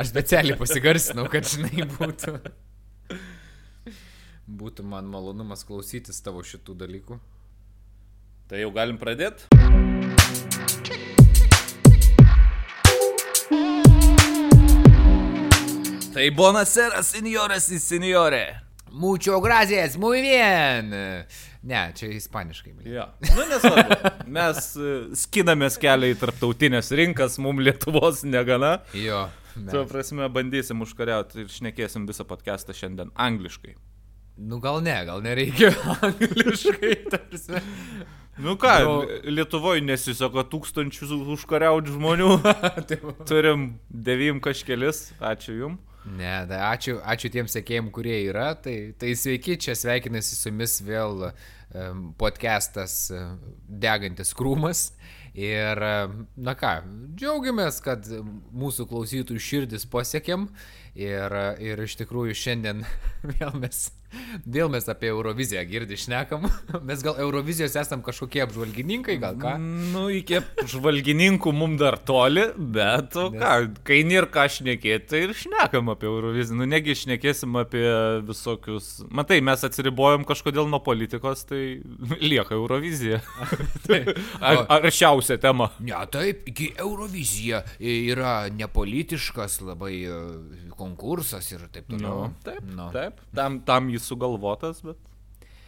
[0.00, 2.36] Aš specialiai pasigarsinau, kad žinai būtų.
[4.46, 7.18] Būtų man malonumas klausytis tavo šitų dalykų.
[8.46, 9.48] Tai jau galim pradėti?
[16.16, 18.44] Tai bonasera, senjoras į senjorę.
[18.96, 20.94] Mucho gracias, muy bien.
[21.66, 22.76] Ne, čia ispaniškai.
[22.86, 23.08] Jo.
[23.34, 24.12] Nu, nesvarbu.
[24.30, 28.78] Mes e, skinamės kelią į tarptautinės rinkas, mums Lietuvos negana.
[28.96, 29.26] Jo.
[29.70, 33.74] Tuo prasme, bandysim užkariauti ir šnekėsim visą podcastą šiandien angliškai.
[34.36, 35.72] Nu gal ne, gal nereikia
[36.06, 36.94] angliškai.
[37.12, 37.62] tarsi.
[38.36, 38.96] Nu ką, Nu.
[39.32, 42.30] Lietuvoje nesiseka tūkstančius užkariauti žmonių.
[42.88, 42.98] Tai.
[43.24, 45.06] Turim devim kažkelis.
[45.24, 45.80] Ačiū Jums.
[46.06, 48.52] Ne, tai ačiū, ačiū tiems sekėjim, kurie yra.
[48.62, 53.32] Tai, tai sveiki, čia sveikinasi su jumis vėl um, podcastas uh,
[53.66, 54.92] Degantis krūmas.
[55.36, 55.82] Ir,
[56.40, 56.72] na ką,
[57.20, 58.06] džiaugiamės, kad
[58.56, 60.48] mūsų klausytojų širdis pasiekėm.
[60.96, 62.80] Ir, ir iš tikrųjų šiandien
[63.34, 63.90] vėl mes,
[64.46, 66.46] vėl mes apie Euroviziją girdį šnekam.
[66.88, 69.56] Mes gal Eurovizijos esam kažkokie apžvalgininkai, gal ką?
[69.92, 70.40] Nu, iki
[70.70, 73.52] žvalgininkų mums dar toli, bet o Nes- ką,
[73.86, 76.58] kai nėra ką šnekėti, tai ir šnekam apie Euroviziją.
[76.60, 77.84] Nu, negi šnekėsim apie
[78.26, 78.90] visokius.
[79.10, 81.62] Matai, mes atsiribojom kažkodėl nuo politikos, tai
[82.30, 83.22] lieka Eurovizija.
[84.46, 85.70] Ar, aršiausia tema.
[85.80, 89.96] Ne, taip, iki Eurovizija yra nepolitiškas labai
[90.78, 92.30] konkursas ir taip toliau.
[92.46, 92.90] taip, Nu.
[92.94, 93.20] taip.
[93.36, 94.96] Tam, tam jis sugalvotas, bet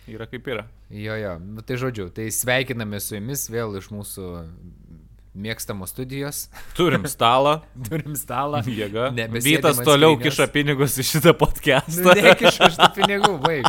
[0.08, 0.66] yra kaip yra.
[0.88, 4.28] Jo, jo, nu, tai žodžiu, tai sveikiname su jumis vėl iš mūsų
[5.38, 6.46] mėgstamos studijos.
[6.78, 7.58] Turim stalą.
[7.88, 8.62] Turim stalą.
[8.66, 9.10] Jėga.
[9.36, 10.24] Vytas toliau skrynios.
[10.38, 12.14] kiša pinigus į šitą Nu, podcastą.
[12.16, 13.68] Nekiš už tų pinigų, baig.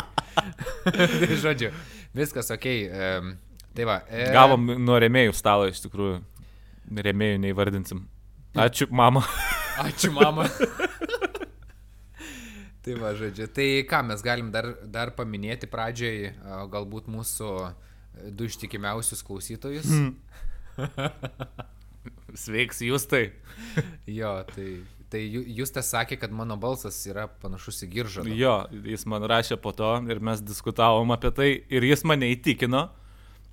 [0.88, 1.70] tai žodžiu,
[2.16, 2.66] viskas ok.
[2.88, 3.34] Um,
[3.76, 4.00] tai va.
[4.10, 6.18] E, Gavom nuo remėjų stalo iš tikrųjų.
[6.90, 8.00] Remėjų neįvardinsim.
[8.58, 9.20] Ačiū, mama.
[9.84, 10.48] Ačiū, mama.
[12.84, 13.46] Tai va, žodžiu.
[13.52, 17.72] Tai ką mes galim dar, dar paminėti pradžioj, a, galbūt mūsų e,
[18.32, 19.90] du ištikimiausius klausytojus.
[22.40, 23.24] Sveiks, jūs tai.
[24.08, 24.68] Jo, tai,
[25.12, 28.24] tai Ju- Justas sakė, kad mano balsas yra panašus į giržą.
[28.38, 28.54] Jo,
[28.86, 32.86] jis man rašė po to ir mes diskutavom apie tai ir jis mane įtikino,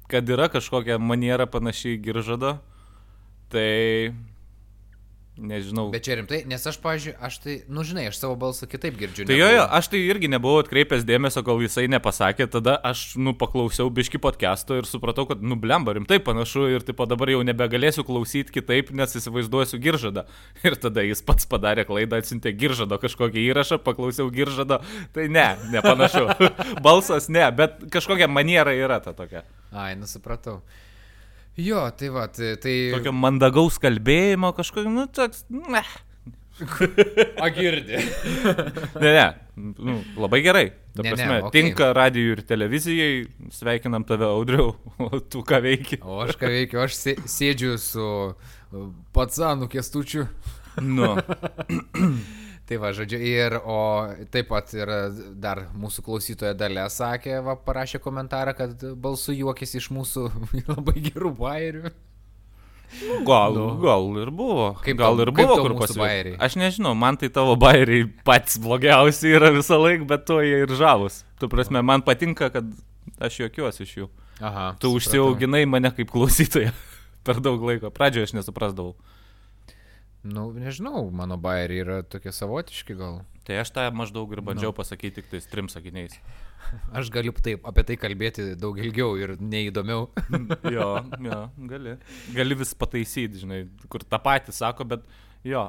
[0.08, 2.58] kad yra kažkokia maniera panašiai į giržado.
[3.52, 4.14] Tai
[5.38, 5.88] nežinau.
[5.94, 9.26] Bet čia rimtai, nes aš, pažiūrėjau, aš tai, nu žinai, aš savo balsą kitaip girdžiu.
[9.28, 13.16] Tai negu- jo, jo, aš tai irgi nebuvau atkreipęs dėmesio, kol jisai nepasakė, tada aš,
[13.16, 17.44] nu, paklausiau biški podcast'o ir supratau, kad, nu, blemba, rimtai panašu ir taip dabar jau
[17.46, 20.26] nebegalėsiu klausyti kitaip, nes įsivaizduosiu giržadą.
[20.68, 24.82] Ir tada jis pats padarė klaidą, atsintė giržado kažkokį įrašą, paklausiau giržado,
[25.14, 26.26] tai ne, nepanašu.
[26.86, 29.46] Balsas ne, bet kažkokia maniera yra ta tokia.
[29.72, 30.62] Ai, nusipratau.
[31.58, 32.52] Jo, tai va, tai...
[32.62, 32.76] tai...
[32.94, 35.82] Tokio mandagaus kalbėjimo, kažkokio, nu, toks, ne.
[37.42, 37.98] A girdi.
[39.04, 39.26] Ne, ne,
[39.78, 40.68] nu, labai gerai.
[40.98, 41.54] Ta Ne, ne, prasme, okei.
[41.68, 43.18] tinka radijui ir televizijai,
[43.54, 44.72] sveikinam tave audriau,
[45.06, 46.00] o tu ką veiki.
[46.02, 50.26] O aš ką veikiu, aš sė- sėdžiu su uh, patsanu kestučiu.
[50.82, 51.16] Nu,
[52.68, 53.78] Tai va, žodžiu, ir, o
[54.34, 54.90] taip pat ir
[55.40, 60.26] dar mūsų klausytoja dalė sakė, va, parašė komentarą, kad balsu juokėsi iš mūsų
[60.74, 61.94] labai gerų bairių.
[63.28, 63.66] gal, Nu.
[63.84, 64.68] gal ir buvo.
[64.84, 66.36] Kaip gal ir buvo kur bajeriai?
[66.44, 70.72] Aš nežinau, man tai tavo bairiai patys blogiausi yra visą laiką, bet to jie ir
[70.76, 71.22] žavus.
[71.40, 72.68] Tu prasme, man patinka, kad
[73.20, 74.08] aš juokiuosi iš jų.
[74.44, 74.74] Aha.
[74.80, 74.98] Tu supratau.
[75.00, 76.72] užsiauginai mane kaip klausytoją
[77.28, 77.92] per daug laiko.
[77.96, 78.96] Pradžioje aš nesuprasdavau.
[80.28, 83.22] Nu, nežinau, mano bairiai yra tokie savotiški gal.
[83.48, 84.48] Tai aš tą maždaug ir Nu.
[84.50, 86.18] bandžiau pasakyti tik tais trim sakiniais.
[86.92, 90.10] Aš galiu taip, apie tai kalbėti daug ilgiau ir neįdomiau.
[90.68, 90.88] Jo,
[91.24, 91.38] jo,
[91.70, 91.94] gali.
[92.36, 95.06] Gali vis pataisyti, žinai, kur tą patį sako, bet
[95.48, 95.64] jo.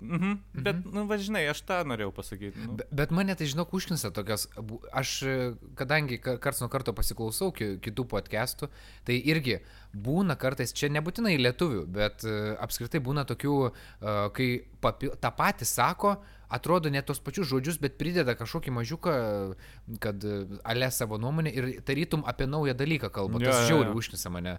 [0.00, 0.32] Mhm.
[0.64, 2.58] Bet, nu, va, žinai, aš tą norėjau pasakyti.
[2.66, 2.76] Nu.
[2.78, 4.46] Be- Bet mane tai, žinok, užknisa tokios.
[4.92, 5.34] Aš, e,
[5.78, 8.68] kadangi ka- karts nuo karto pasiklausau ki- kitų podcastų,
[9.04, 9.58] tai irgi
[9.94, 14.48] būna kartais, čia nebūtinai lietuvių, bet e, apskritai būna tokių, e, kai
[14.80, 16.16] papi, tą patį sako,
[16.50, 19.14] atrodo net tos pačius žodžius, bet prideda kažkokį mažiuką,
[20.00, 20.22] kad
[20.64, 23.38] ale savo nuomonę ir tarytum apie naują dalyką kalba.
[23.42, 23.68] Jo, Tas jo, jo.
[23.68, 24.58] žiauriai užknisa mane.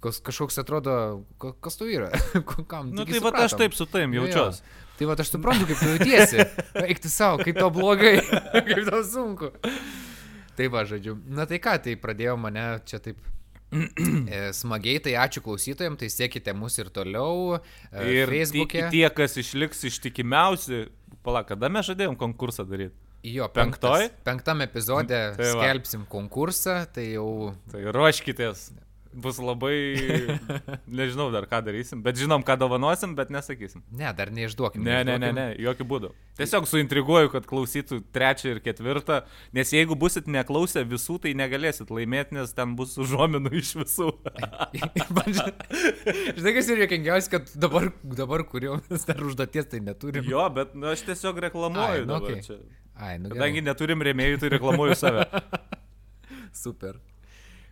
[0.00, 0.92] Kas, kažkoks atrodo,
[1.42, 2.08] ka- kas tu yra?
[2.70, 2.88] Kam?
[2.94, 4.62] Nu, Taigi tai va, aš taip su taim jaučiuosi.
[4.96, 6.44] Tai va, aš suprantu, kaip tu jautiesi.
[6.86, 8.14] Eik tu savo, kaip tau blogai,
[8.68, 9.50] kaip tau sunku.
[10.56, 11.18] Tai va, žodžiu.
[11.28, 13.20] Na tai ką, tai pradėjo mane čia taip
[13.76, 17.60] e, smagiai, tai ačiū klausytojams, tai sekite mus ir toliau.
[17.92, 18.88] E, Ir Facebook'e.
[18.92, 20.86] tie, kas išliks ištikimiausi,
[21.24, 22.96] pala, kada mes žadėjom konkursą daryti?
[23.22, 24.08] Jo, penktoj?
[24.08, 28.70] penktas- Penktam epizode Tai skelbsim konkursą, tai jau Tai ruoškitės.
[29.12, 29.74] Bus labai,
[30.86, 33.82] nežinau dar ką darysim, bet žinom, ką dovanosim, bet nesakysim.
[33.90, 34.82] Ne, dar neišduokim.
[34.86, 35.38] Ne, ne, ne, neišduokim.
[35.38, 36.10] ne, jokių būdų.
[36.40, 39.20] Tiesiog suintriguoju, kad klausytų trečią ir ketvirtą,
[39.56, 44.10] nes jeigu busit neklausę visų, tai negalėsit laimėti, nes ten bus užuominų iš visų.
[46.38, 50.24] Žinai, kas yra jokingiausia, kad dabar, dabar kurio mes dar užduoties tai neturim.
[50.30, 52.42] jo, bet nu, aš tiesiog reklamuoju Ai, nu, dabar okei.
[52.46, 52.58] čia.
[53.00, 53.68] Ai, nu Kadangi gerai.
[53.72, 55.24] neturim rėmėjų, tai reklamuoju save.
[56.64, 56.98] Super.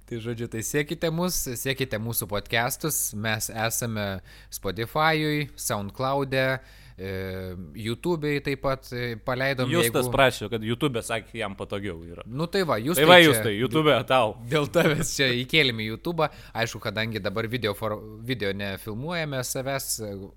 [0.08, 4.06] Tai žodžiu, tai siekite mus, siekite mūsų podcastus, mes esame
[4.48, 6.44] Spotify'ui, SoundCloud'e,
[6.98, 9.70] YouTube'ai taip pat e, paleidom.
[9.70, 12.24] Justas jeigu- prašė, kad YouTube sakė, jam patogiau yra.
[12.26, 14.34] Nu tai va, jūs Tai va, jūs tai, YouTube tau.
[14.50, 19.88] Dėl tavęs čia įkėlėme YouTube, aišku, kadangi dabar video, for, video nefilmuojame savęs,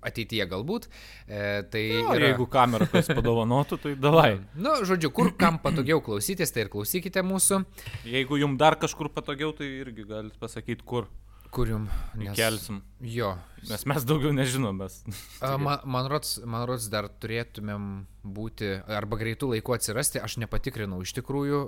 [0.02, 0.86] ateityje galbūt,
[1.28, 4.40] e, tai O jeigu kamera kas padovanotų, tai davai.
[4.54, 7.64] Nu, žodžiu, kur kam patogiau klausytis, tai ir klausykite mūsų.
[8.06, 11.08] Jeigu jums dar kažkur patogiau, tai irgi galite pasakyti, kur
[11.52, 11.82] Kur jum?
[12.34, 12.78] kelsim.
[13.04, 13.34] Jo.
[13.68, 14.94] Nes mes daugiau nežinom, mes.
[15.44, 17.84] A, Man, man rods, man rods, dar turėtumėm
[18.24, 21.60] būti, arba greitų laikų atsirasti, aš nepatikrinau, iš tikrųjų,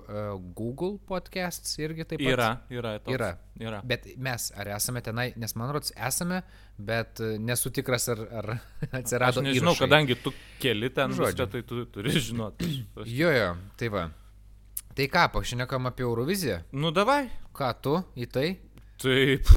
[0.56, 2.32] Google podcasts irgi taip pat.
[2.32, 2.94] Yra, yra.
[3.04, 3.12] Toks.
[3.18, 3.30] Yra.
[3.60, 3.82] yra.
[3.84, 6.40] Bet mes ar esame tenai, nes man rods esame,
[6.80, 8.50] bet nesu tikras, ar, ar
[9.02, 9.44] atsirado.
[9.44, 9.84] Aš nežinau, įrašai.
[9.84, 10.32] kadangi tu
[10.64, 11.50] keli ten Žodžiu.
[11.52, 12.72] tai tu turi žinoti.
[13.04, 14.08] Jo, jo, tai va.
[14.96, 16.62] Tai ką, pašnekam apie Euroviziją?
[16.72, 17.26] Nu, davai.
[17.54, 18.48] Ką tu į tai?
[19.04, 19.48] Taip.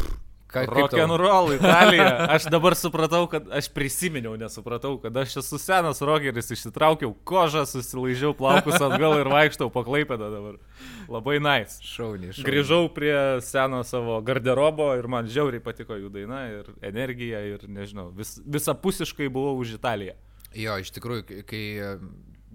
[0.56, 2.08] And roll Italija.
[2.36, 8.32] Aš dabar supratau, kad aš prisiminiau, nesupratau, kad aš esu senas rockeris, išsitraukiau kožą, susilaižiau
[8.38, 10.56] plaukus atgal ir vaikštau paklaipėdą dabar.
[11.12, 11.82] Labai nice.
[11.84, 12.48] Šauniai, šauniai.
[12.48, 18.08] Grįžau prie seno savo garderobo ir man žiauriai patiko jų daina ir energija ir nežinau,
[18.16, 20.16] vis, visapusiškai buvau už Italiją.
[20.56, 22.00] Jo, iš tikrųjų, kai-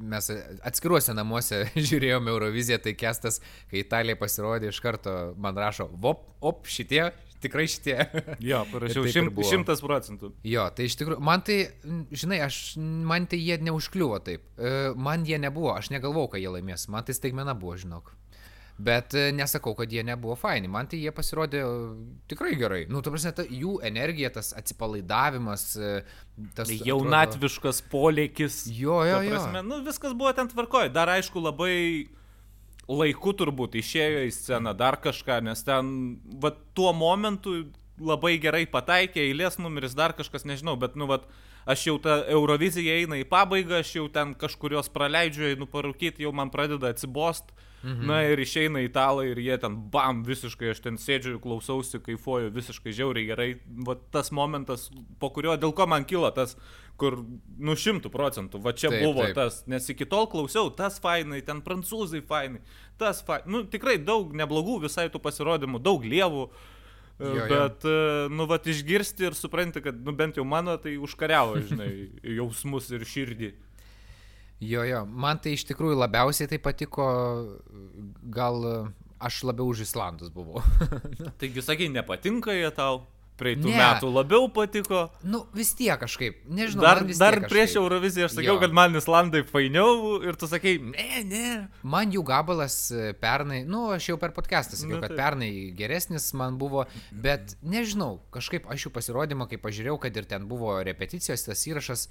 [0.02, 0.30] mes
[0.66, 3.40] atskiruose namuose žiūrėjome Euroviziją, tai kestas,
[3.70, 7.10] kai Italija pasirodė, iš karto man rašo, vop, op, šitie,
[7.42, 7.96] tikrai šitie.
[8.50, 9.46] Jo, parašiau buvo.
[9.48, 10.32] šimtas procentų.
[10.46, 11.58] Jo, tai iš tikrųjų, man tai,
[12.14, 14.46] žinai, aš, man tai jie neužkliuvo taip.
[14.58, 18.12] E, Man jie nebuvo, aš negalvojau, kad jie laimės, man tai staigmena buvo, žinok.
[18.78, 21.72] Bet e, nesakau, kad jie nebuvo faini, man tai jie pasirodė e,
[22.32, 22.80] tikrai gerai.
[22.90, 25.92] Nu, tu prasme, ta, jų energija, tas atsipalaidavimas, e,
[26.56, 26.64] tas...
[26.66, 28.62] atrodo- Jaunatviškas polėkis.
[28.72, 29.34] Jo, jo, jo.
[29.36, 30.90] prasme, nu, viskas buvo ten tvarkoje.
[30.94, 31.74] Dar aišku, labai
[32.88, 35.92] laiku turbūt išėjo į sceną dar kažką, nes ten,
[36.42, 37.60] va, tuo momentu
[38.02, 41.20] labai gerai pataikė, eilės numeris, dar kažkas, nežinau, bet, nu, va,
[41.70, 46.32] aš jau ta Eurovizija eina į pabaigą, aš jau ten kažkurios praleidžiu, einu parūkyti, jau
[46.34, 47.52] man pradeda atsibost.
[47.82, 48.06] Mhm.
[48.06, 52.94] Na ir išeina italai ir jie ten, bam, visiškai, aš ten sėdžiu, klausausi, kaifuoju, visiškai
[52.94, 53.48] žiauriai gerai.
[53.86, 54.86] Va tas momentas,
[55.18, 56.54] po kurio, dėl ko man kilo tas,
[57.00, 57.18] kur,
[57.58, 59.34] nu, šimtų procentų, va čia Taip, buvo taip.
[59.40, 62.62] tas, nes iki tol klausiau, tas fainai, ten prancūzai fainai,
[63.00, 66.46] tas fainai, nu, tikrai daug neblogų visai tų pasirodymų, daug lievų.
[67.22, 67.42] Jo, jo.
[67.50, 71.90] Bet, e, nu, va, išgirsti ir supranti, kad, nu, bent jau mano tai užkariavo, žinai,
[72.38, 73.52] jausmus ir širdį.
[74.62, 77.06] Jo, jo, man tai iš tikrųjų labiausiai tai patiko,
[78.30, 78.76] gal e,
[79.22, 80.62] aš labiau už Islandus buvau.
[81.42, 83.02] Taigi, sakai, nepatinka jie tau,
[83.40, 83.74] praeitų Ne.
[83.80, 85.00] metų labiau patiko.
[85.26, 86.84] nu, vis tiek kažkaip, nežinau.
[86.84, 87.80] Dar, vis dar tiek prieš kažkaip.
[87.82, 88.60] Euroviziją aš sakiau, Jo.
[88.62, 91.46] kad man Islandai fainiau ir tu sakei, ne, ne.
[91.82, 95.18] Man jų gabalas e, pernai, nu, aš jau per podcastą sakiau, Nu, kad taip.
[95.24, 100.46] pernai geresnis man buvo, bet nežinau, kažkaip aš jų pasirodymą, kai pažiūrėjau, kad ir ten
[100.46, 102.06] buvo repeticijos, tas įrašas,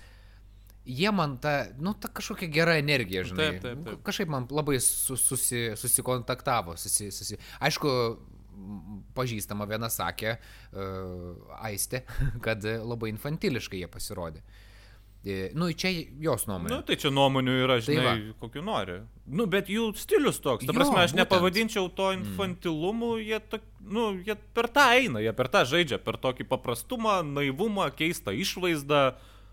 [0.85, 3.51] jie man ta, nu, ta kažkokia gera energija, žinai.
[3.51, 4.01] Taip, taip, taip.
[4.07, 7.37] Kažkaip man labai su, susi, susikontaktavo, susi, susi.
[7.61, 7.91] Aišku,
[9.17, 10.35] pažįstama viena sakė,
[10.73, 12.03] uh, Aistė,
[12.45, 14.43] kad labai infantiliškai jie pasirodė.
[15.21, 16.71] E, Nu, čia jos nuomonė.
[16.73, 18.95] Nu, tai čia nuomonių yra, Tai žinai, tai kokiu nori.
[19.29, 20.65] Nu, bet jų stilius toks.
[20.65, 21.19] Ta Jo, prasme, aš būtent.
[21.21, 26.17] nepavadinčiau to infantilumu, jie, to, nu, jie per tą eina, jie per tą žaidžia, per
[26.17, 29.03] tokį paprastumą, naivumą, keistą išvaizdą.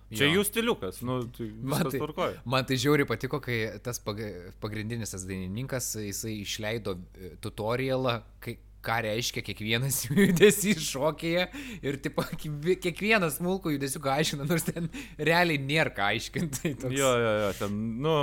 [0.08, 0.38] Čia Jo.
[0.38, 2.38] jų stiliukas, nu, tai Man tai, tvarkoja.
[2.48, 4.22] man tai žiauriai patiko, kai tas pag
[4.62, 8.54] pagrindinis tas dainininkas, jisai išleido e, tutorialą, kai,
[8.88, 11.44] ką reiškia kiekvienas judesys šokėje
[11.84, 14.88] ir tipo, kiekvie- kiekvienas smulkų judesiuką aiškina, nors ten
[15.18, 16.62] realiai nėra ką aiškinti.
[16.62, 16.96] Tai toks...
[16.96, 18.16] Jo, jo, jo, ten, nu,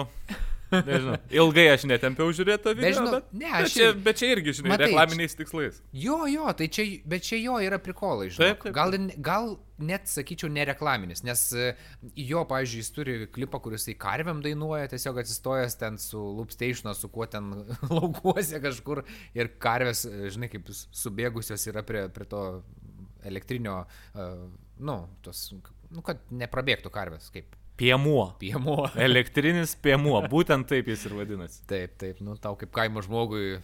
[0.72, 1.18] nežinau.
[1.42, 4.54] Ilgai aš netempiau žiūrėti video, žinau, bet, ne, bet, aš čia, ir- bet čia irgi,
[4.60, 5.78] žinai, Matai, reklaminiais tikslais.
[6.06, 8.52] Jo, jo, tai čia, bet čia jo yra prikolai, žinai.
[8.54, 8.76] Taip, taip.
[8.78, 8.96] Gal,
[9.30, 9.50] gal
[9.92, 11.70] net sakyčiau nereklaminis, nes e,
[12.24, 17.10] jo, pavyzdžiui, jis turi klipą, kuris į karviam dainuoja, tiesiog atsistojęs ten su Loopstation, su
[17.12, 17.52] kuo ten
[17.98, 19.04] laukuose kažkur
[19.36, 22.46] ir karvės, e, žinai, kaip subėgusios yra prie, prie to
[23.26, 23.80] elektrinio,
[24.14, 24.34] uh,
[24.86, 24.96] nu,
[25.26, 25.48] tos,
[25.90, 28.30] nu, kad neprabėgtų karvės, kaip Piemuo.
[28.40, 28.86] piemuo.
[29.08, 31.64] Elektrinis piemuo, būtent taip jis ir vadinasi.
[31.70, 33.58] Taip, taip, nu tau kaip kaimo žmogui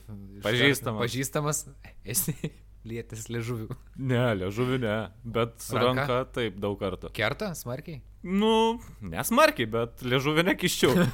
[0.43, 1.05] Pažįstamas.
[1.05, 1.63] Pažįstamas.
[2.15, 2.35] Esi.
[2.81, 3.75] Lietės liežuvių.
[4.09, 6.07] Ne, liežuviu ne, bet su Ranka?
[6.07, 7.11] ranka taip daug kartų.
[7.13, 7.99] Kerta, smarkiai?
[8.25, 10.97] Nu, nesmarkiai, bet liežuviu nekiščiau.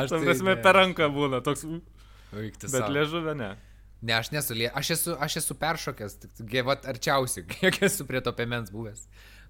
[0.00, 1.62] Aš Tam prasme, per ranką būna toks,
[2.34, 3.54] Vaikti bet liežuviu ne.
[4.00, 8.32] Ne, aš nesu, aš esu, aš esu peršokęs, tik gyvat arčiausiai, kiek esu prie to
[8.36, 9.04] piemens buvęs.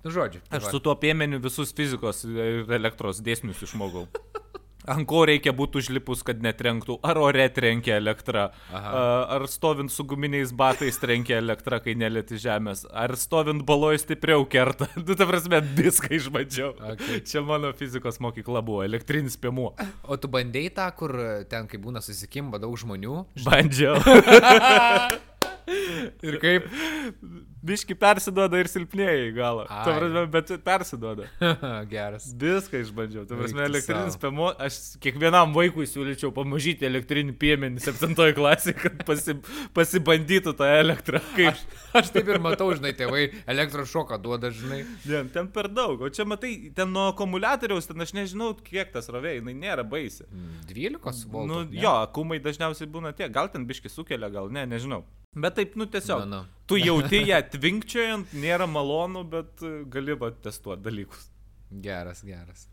[0.05, 0.41] Nu, žodžiu.
[0.49, 0.71] tai Aš va.
[0.71, 4.07] su tuo piemeniu visus fizikos ir elektros dėsnius išmokau.
[4.89, 9.03] Ant ko reikia būti užlipus, kad netrenktų, ar ore trenkia elektra, Aha.
[9.37, 14.89] ar stovint su guminiais batais trenkia elektra, kai nelėti žemės, ar stovint baloje stipriau kerta.
[14.97, 16.73] Tu, ta prasme, viską išbandžiau.
[16.95, 17.21] Okay.
[17.29, 19.75] Čia mano fizikos mokykla buvo, elektrinis piemuo.
[20.09, 21.17] O tu bandėjai tą, kur
[21.53, 23.27] ten, kai būna susikimba daug žmonių.
[23.45, 24.01] Bandžiau.
[26.27, 26.67] Ir kaip?
[27.61, 29.67] Biški persiduoda ir silpnėjai galą.
[29.69, 31.27] Prasme, bet persiduoda.
[31.93, 32.31] Geras.
[32.41, 33.27] Viską išbandžiau.
[33.29, 39.05] Tai prasme, tu elektrinis pėmo, aš kiekvienam vaikui siūlyčiau pamažyti elektrinį piemenį 7 klasėje, kad
[39.09, 39.37] pasi,
[39.77, 41.21] pasibandytų tą elektrą.
[41.37, 41.61] Kaip...
[42.01, 44.81] Aš taip ir matau, žinai, tėvai elektros šoką duoda, žinai.
[45.11, 46.01] Ne, ten per daug.
[46.01, 50.25] O čia matai, ten nuo akumuliatoriaus, ten aš nežinau, kiek tas rovė, jinai nėra baisi.
[50.71, 51.49] 12 voltų.
[51.51, 51.81] Nu, ne?
[51.83, 55.05] jo, akumai dažniausiai būna tie, gal ten biški sukelia, gal ne, nežinau.
[55.35, 56.25] Bet taip, nu tiesiog.
[56.27, 56.45] Nu, nu.
[56.67, 61.29] Tu jauti ją tvinkčiojant, nėra malonu, bet e, gali va testuoti dalykus.
[61.71, 62.65] Geras, geras.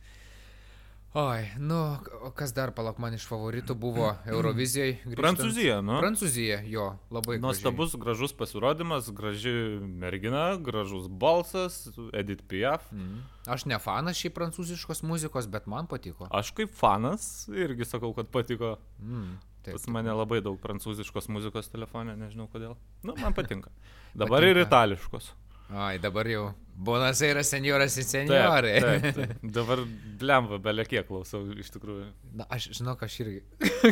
[1.18, 1.78] Oi, nu,
[2.26, 4.96] o kas dar, palak, man iš favoritų buvo Eurovizijoje.
[5.04, 5.22] grįžtant.
[5.22, 6.00] Prancūzija, nu.
[6.02, 7.38] Prancūzija, jo, labai.
[7.42, 12.90] Nuostabus, gražus pasirodymas, graži mergina, gražus balsas, Edith Piaf.
[12.92, 13.22] Mhm.
[13.54, 16.26] Aš ne fanas šiaip prancūziškos muzikos, bet man patiko.
[16.34, 18.80] Aš kaip fanas irgi sakau, kad patiko.
[18.98, 19.38] Mm,
[19.68, 19.78] taip.
[19.78, 22.78] Pas mane labai daug prancūziškos muzikos telefone, nežinau kodėl.
[23.06, 23.74] Nu, man patinka.
[24.14, 24.56] Dabar Patinka.
[24.56, 25.34] ir itališkos.
[25.68, 26.46] Ai, dabar jau.
[26.80, 28.76] Bonas yra senjoras ir Taip, senjorai.
[28.80, 29.32] taip, taip.
[29.58, 29.82] Dabar
[30.22, 32.06] blemba, belie kiek klausau, iš tikrųjų.
[32.40, 33.42] Na, aš žinau, aš irgi.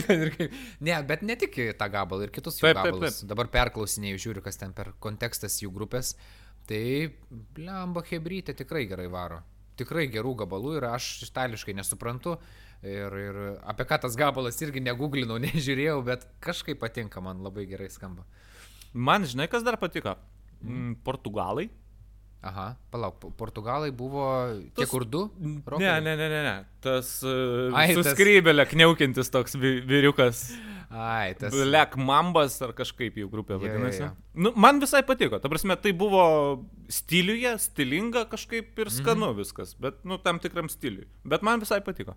[0.86, 3.20] Ne, bet ne tik tą gabalą, ir kitus jų Taip, taip, gabalus.
[3.27, 6.13] Dabar perklausinėjau, žiūriu, kas ten per kontekstas jų grupės.
[6.70, 6.84] Tai,
[7.58, 9.41] blemba, hebrytė tikrai gerai varo.
[9.79, 12.38] Tikrai gerų gabalų ir aš itališkai nesuprantu.
[12.86, 17.89] Ir, ir apie ką tas gabalas irgi neguglinau, nežiūrėjau, bet kažkaip patinka, man labai gerai
[17.89, 18.24] skamba.
[18.94, 20.13] Man, žinai, kas dar patiko?
[20.63, 21.70] Mm, Portugalai.
[22.46, 24.22] Aha, palauk, po- portugalai buvo
[24.77, 25.24] tie Tas- kur du?
[25.41, 26.03] Ne, Rokeriai?
[26.05, 26.53] ne, ne, ne, ne.
[26.84, 30.44] Tas uh, tas- suskrybelė, kniaukintis toks vi- vyriukas.
[30.95, 31.51] Ai, tas.
[31.51, 33.99] Black Mambas ar kažkaip jų grupė Jo, jo, vadinasi.
[34.05, 34.09] jo.
[34.45, 35.39] Nu, man visai patiko.
[35.43, 36.23] Ta prasme, tai buvo
[36.87, 38.81] stiliuje, stilinga kažkaip Mhm.
[38.85, 41.07] ir skanu viskas, bet, nu, tam tikram stiliui.
[41.25, 42.15] Bet man visai patiko.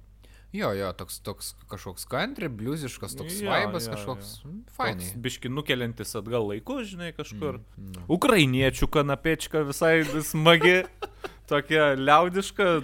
[0.53, 4.31] Jo, jo, toks, toks kažkoks country, bliuziškas, toks Jo, vaibas jo, kažkoks.
[4.45, 4.49] jo.
[4.51, 5.11] mm, Fainai.
[5.21, 7.59] Biški nukeliantis atgal laiku, žinai, kažkur.
[7.77, 8.07] Mm, no.
[8.09, 10.85] Ukrainiečių kanapečka visai smagi,
[11.51, 12.83] tokia liaudiška,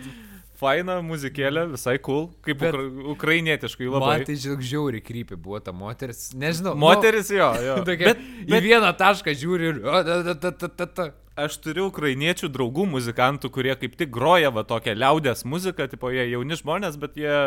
[0.64, 4.14] faina muzikėlė, visai cool, kaip Bet- ukra ukrainietiškai labai.
[4.14, 6.30] Man tai žinok, žiauri krypi buvo ta moteris.
[6.37, 6.75] Nežinau.
[6.80, 7.76] Moteris jo, jo.
[7.80, 9.85] Nu, tokia, Bet, į vieną tašką žiūri ir...
[9.85, 11.09] ta, ta, ta, ta,
[11.44, 16.28] aš turiu ukrainiečių draugų muzikantų, kurie kaip tik groja va tokią liaudės muziką, tipo jie
[16.30, 17.38] jauni žmonės, bet jie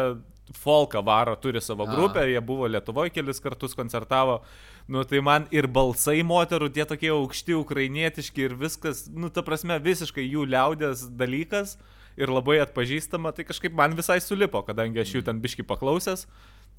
[0.56, 1.92] folką varo, turi savo A.
[1.92, 4.42] grupę, jie buvo Lietuvoje kelis kartus koncertavo.
[4.88, 9.76] Nu tai man ir balsai moterų, tie tokie aukšti ukrainietiški ir viskas, nu ta prasme,
[9.84, 11.76] visiškai jų liaudės dalykas
[12.18, 16.26] ir labai atpažįstama, tai kažkaip man visai sulipo, kadangi aš jų ten biški paklausęs,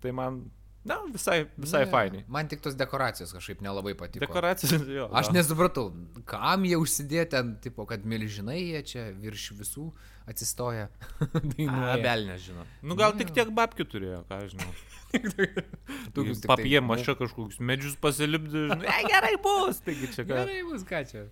[0.02, 0.40] tai man,
[0.88, 2.24] na, visai, visai Ne, fainai.
[2.28, 4.24] Man tik tos dekoracijos kažkaip nelabai patiko.
[4.26, 5.08] Dekoracijos, jo.
[5.12, 5.90] Aš nesupratau,
[6.26, 9.88] kam jie užsidėti ten, tipo, kad milžinai jie čia virš visų
[10.28, 10.88] atsistoja.
[11.22, 11.96] A, dainuoja.
[12.04, 12.66] bel nežinau.
[12.82, 13.22] Nu gal Ne.
[13.24, 14.70] tik tiek babkių turėjo, ką žinau.
[15.08, 18.66] Tik tai- Papie mašia kažkokius medžius pasilipdė.
[18.74, 20.34] žinai, E, gerai bus, taigi čia ką.
[20.42, 21.22] Gerai bus, ką čia.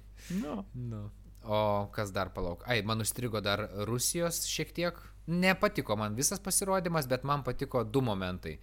[0.40, 0.62] Nu.
[0.72, 1.02] Nu.
[1.46, 1.58] O
[1.94, 2.64] kas dar palauk?
[2.66, 4.96] Ai, man užstrigo dar Rusijos šiek tiek.
[5.26, 8.56] Nepatiko man visas pasirodymas, bet man patiko du momentai.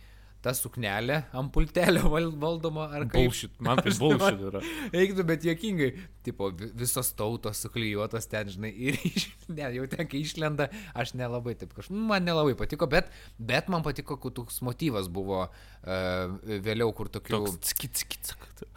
[0.44, 3.14] Ta suknelė ant pultelio val- valdoma ar kaip.
[3.30, 4.60] Bullshit, man tai bullshit yra.
[4.92, 5.88] Eiktų, bet jokingai.
[6.28, 10.68] Tipo, vi- visos tautos suklyjuotos ten, žinai, ir iš, ne, jau ten, kai išlenda,
[11.00, 13.08] aš nelabai taip kažkaip, man nelabai patiko, bet,
[13.40, 16.36] bet man patiko, kur toks motyvas buvo uh,
[16.68, 17.40] vėliau, kur tokių...
[17.48, 18.68] Toks skit, skit, skit.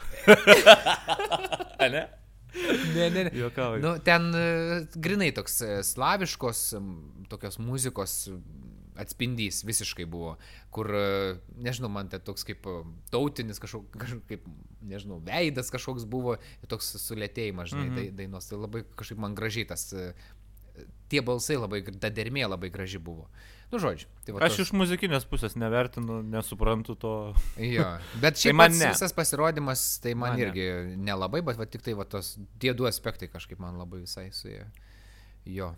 [1.90, 2.06] ne?
[2.94, 3.30] Ne, ne, ne.
[3.34, 3.82] Juokauju.
[3.82, 4.46] Nu, ten e,
[4.96, 6.62] grinai toks e, slaviškos,
[7.32, 8.16] tokios muzikos
[8.96, 10.36] atspindys visiškai buvo,
[10.72, 12.64] kur, e, nežinau, man tai toks kaip
[13.12, 14.46] tautinis kažkoks, kažkoks kaip,
[14.86, 16.38] nežinau, veidas kažkoks buvo,
[16.70, 18.16] toks sulėtėjimas, žinai, mm -hmm.
[18.22, 19.90] dainos, tai labai kažkaip man gražiai tas,
[21.10, 23.28] tie balsai labai, ta dermė labai graži buvo.
[23.72, 24.44] Nu, žodžiu, tai va.
[24.46, 27.14] Aš iš muzikinės pusės nevertinu, nesuprantu to.
[27.58, 27.88] Jo,
[28.22, 28.92] bet šiaip man man ne.
[28.94, 30.46] visas pasirodymas, tai man, Man man ne.
[30.46, 34.28] irgi nelabai, bet va, tik tai va tos tie du aspektai kažkaip man labai visai
[34.34, 34.68] suėjo.
[35.50, 35.72] Jo.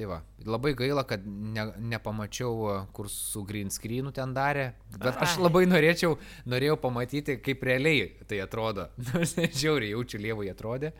[0.00, 5.34] Tai va, labai gaila, kad ne, nepamačiau, kur su green screenu ten darė, bet aš
[5.42, 6.14] labai norėčiau,
[6.48, 8.86] norėjau pamatyti, kaip realiai tai atrodo.
[9.10, 10.94] Nors žiauriai jaučiu lievai atrodė.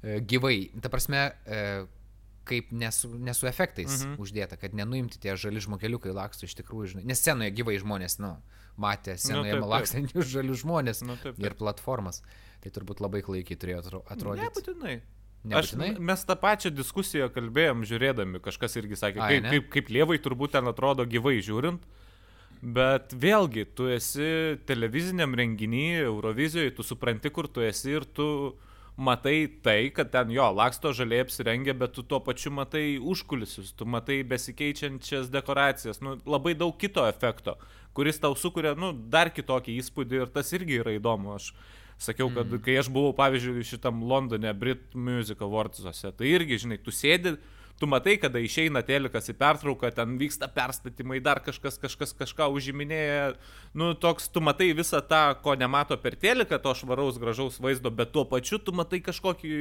[0.00, 1.60] E, gyvai, ta prasme, e,
[2.50, 4.16] kaip nesu, nesu efektais mhm.
[4.22, 7.06] uždėta, kad nenuimti tie žali žmogeliukai lakstų iš tikrųjų, žinai.
[7.10, 8.34] Nes scenoje gyvai žmonės, nu,
[8.80, 11.46] matė scenoje nu, lakstančius žalius žmonės nu, taip, taip.
[11.46, 12.22] ir platformas.
[12.60, 14.50] Tai turbūt labai klaikiai turėjo atrodyti.
[14.50, 14.98] Nebūtinai.
[15.56, 19.52] Aš, mes tą pačią diskusiją kalbėjom žiūrėdami, kažkas irgi sakė, Ai, kaip, ne?
[19.54, 21.86] kaip, kaip lievai turbūt ten atrodo gyvai žiūrint,
[22.60, 28.28] bet vėlgi, tu esi televiziniam renginį, Eurovizijoje, tu supranti, kur tu esi ir tu
[29.00, 33.88] matai tai, kad ten jo, laksto žaliai apsirengę, bet tu tuo pačiu matai užkulisius, tu
[33.88, 37.56] matai besikeičiančias dekoracijas, nu, labai daug kito efekto,
[37.96, 41.36] kuris tau sukuria, nu, dar kitokį įspūdį ir tas irgi yra įdomu.
[41.38, 41.52] Aš
[42.00, 42.62] Sakiau, kad mm.
[42.64, 47.34] kai aš buvau, pavyzdžiui, šitam Londone, Brit Music Awardsuose, tai irgi, žinai, tu sėdi,
[47.80, 53.32] tu matai, kada išeina telikas į pertrauką, ten vyksta perstatymai, dar kažkas, kažkas kažką užiminėja.
[53.72, 58.12] Nu, toks, tu matai visą tą, ko nemato per teliką, to švaraus, gražaus vaizdo, bet
[58.12, 59.56] tuo pačiu tu matai kažkokį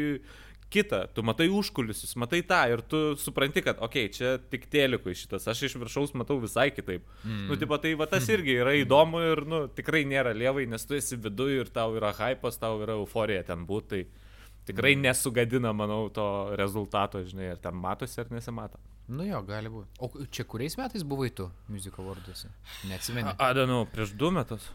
[0.69, 5.15] kita, tu matai užkulisius, matai tą ir tu supranti, kad, okei, okay, čia tik telikui
[5.17, 7.07] šitas, aš iš viršaus matau visai kitaip.
[7.23, 7.47] Mm.
[7.49, 10.99] Nu, tipo, tai va tas irgi yra įdomu ir, nu, tikrai nėra lievai, nes tu
[10.99, 14.28] esi viduje ir tau yra hypas, tau yra euforija ten būti, tai
[14.69, 15.03] tikrai mm.
[15.07, 16.25] nesugadina, manau, to
[16.59, 18.81] rezultato, žinai, ar ten matosi ar nesimato.
[19.09, 19.97] Nu jo, gali būti.
[20.05, 22.51] O čia kuriais metais buvai tu muziko varduose?
[22.89, 23.33] Neatsimeni.
[23.41, 24.69] Adanu, prieš du metus.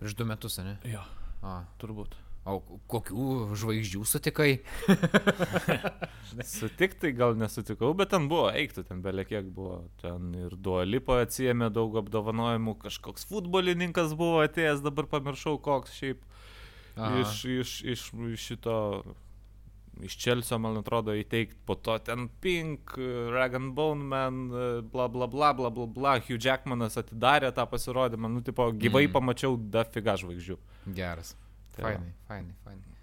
[0.00, 0.74] Prieš du metus, ne?
[0.90, 1.04] Jo.
[1.46, 1.60] A.
[1.78, 2.16] Turbūt.
[2.46, 2.60] O
[2.90, 4.50] kokių žvaigždžių sutikai?
[6.46, 9.80] Sutiktai gal nesutikau, bet ten buvo, eiktų ten beliekiek buvo.
[10.02, 16.22] Ten ir Duolipo atsijėmė daug apdovanojimų, kažkoks futbolininkas buvo atėjęs, dabar pamiršau koks šiaip.
[16.96, 17.24] Aha.
[17.24, 18.76] Iš, iš, iš, iš šito,
[20.04, 22.94] iš Čelsio, man atrodo, įteikti po to ten Pink,
[23.32, 24.42] Rag and Bone Man,
[24.92, 29.14] bla bla bla bla bla bla, Hugh Jackmanas atidarė tą pasirodymą, nu, tipo, gyvai mm.
[29.16, 30.58] pamačiau dafiga žvaigždžių.
[30.96, 31.34] Geras.
[31.76, 32.94] Tai fainai, fainai, fainai.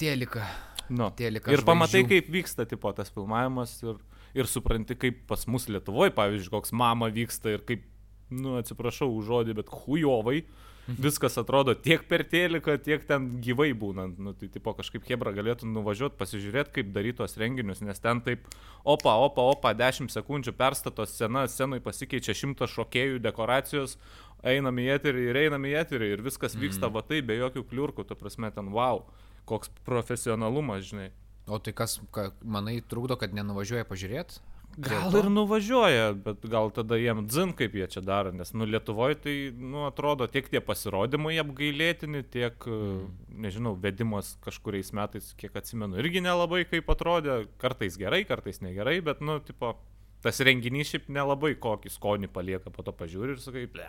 [0.00, 0.46] Tėlika.
[0.88, 1.10] Nu.
[1.18, 1.68] Tėlika ir žvaigždžių.
[1.68, 4.00] pamatai, kaip vyksta tipo tas filmavimas ir,
[4.38, 7.84] ir supranti, kaip pas mus Lietuvoje, pavyzdžiui, koks mama vyksta ir kaip,
[8.30, 10.42] nu, atsiprašau už žodį, bet hujovai.
[10.88, 14.16] Viskas atrodo tiek per tėliką, tiek ten gyvai būnant.
[14.24, 18.46] Nu, tai tipo kažkaip Hebra galėtų nuvažiuoti, pasižiūrėti, kaip darytos renginius, nes ten taip,
[18.88, 23.98] opa, opa, opa, 10 sekundžių perstato scena, scenui pasikeičia šimtas šokėjų, dekoracijos,
[24.40, 26.96] einam į eterį ir einam į eterį ir viskas vyksta mm.
[26.96, 29.04] va taip, be jokių kliurkų, tu prasme ten wow,
[29.44, 31.10] koks profesionalumas, žinai.
[31.48, 34.40] O tai kas, ką, manai, trukdo, kad nenuvažiuoja pažiūrėti?
[34.78, 39.16] Gal ir nuvažiuoja, bet gal tada jiem dzin, kaip jie čia daro, nes, nu, Lietuvoje
[39.24, 43.08] tai, nu, atrodo, tiek tie pasirodymai apgailėtini, tiek, mm.
[43.42, 49.24] nežinau, vedimas kažkuriais metais, kiek atsimenu, irgi nelabai kaip atrodė, kartais gerai, kartais negerai, bet,
[49.24, 49.74] nu, tipo,
[50.22, 53.88] tas renginys šiaip nelabai kokį skonį palieka, po to pažiūri ir sakai, ble.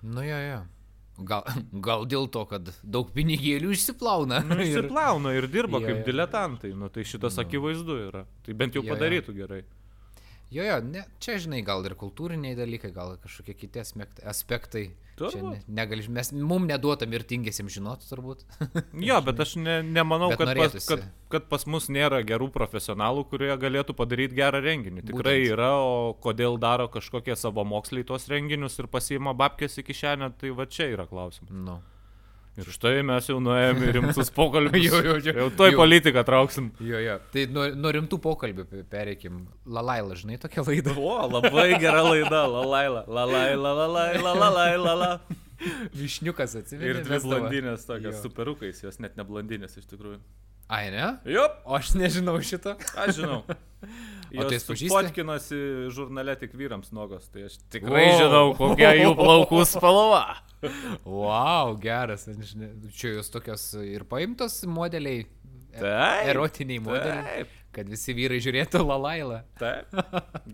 [0.00, 0.62] Nu, jo, jo.
[1.20, 1.44] Gal,
[1.86, 4.40] gal dėl to, kad daug pinigėlių išsiplauna.
[4.48, 6.06] Nu, išsiplauna ir dirba jo, kaip jo.
[6.08, 6.72] diletantai.
[6.76, 7.44] Nu, tai šitas nu.
[7.44, 8.24] akivaizdu yra.
[8.46, 9.38] Tai bent jau jo, padarytų jo.
[9.42, 9.60] gerai.
[10.50, 13.82] Jo, jo, ne, čia žinai, gal ir kultūriniai dalykai, gal kažkokie kiti
[14.26, 14.90] aspektai.
[15.20, 18.40] Ne, negali, mes, mums neduota mirtingėsim žinoti, turbūt.
[19.08, 23.26] jo, bet aš ne, nemanau, bet kad, pas, kad, kad pas mus nėra gerų profesionalų,
[23.28, 25.04] kurie galėtų padaryti gerą renginį.
[25.12, 25.52] Tikrai Būtent.
[25.52, 30.56] yra, o kodėl daro kažkokie savo moksliai tos renginius ir pasiima babkės į kišenę, tai
[30.56, 31.52] va čia yra klausimas.
[31.52, 31.78] Nu.
[32.58, 34.82] Ir štai mes jau nuėjome į rimtus pokalbius.
[34.88, 35.34] jo, jo, jo.
[35.44, 36.72] Jau toj politiką trauksim.
[36.82, 37.14] Jo, jo.
[37.32, 39.44] Tai nuo, nuo rimtų pokalbių pereikim.
[39.70, 40.96] Lalaila, žinai, tokia laida.
[40.98, 42.42] O, labai gera laida.
[42.50, 43.04] Lalaila.
[43.06, 44.96] Lalaila, lalaila, lalaila.
[45.04, 45.10] La.
[45.94, 46.98] Višniukas atsiveria.
[46.98, 50.18] Ir dvi blondinės tokios superukais, jos net ne blondinės iš tikrųjų.
[50.70, 51.06] Ai, ne?
[51.26, 51.62] Jop.
[51.66, 52.76] O aš nežinau šito.
[52.98, 53.42] Aš žinau.
[54.36, 54.90] O tai pažįsti?
[54.92, 55.60] Fotkinosi
[55.94, 58.18] žurnale tik vyrams nogos, tai aš tikrai wow.
[58.20, 60.24] žinau, kokia jų plaukų spalva.
[61.04, 62.28] wow, geras.
[62.94, 65.24] Čia jos tokios ir paimtos modeliai.
[65.70, 66.28] E, taip.
[66.32, 67.24] Erotiniai modeliai.
[67.40, 67.56] Taip.
[67.74, 69.42] Kad visi vyrai žiūrėtų Lalailą.
[69.60, 69.94] Taip.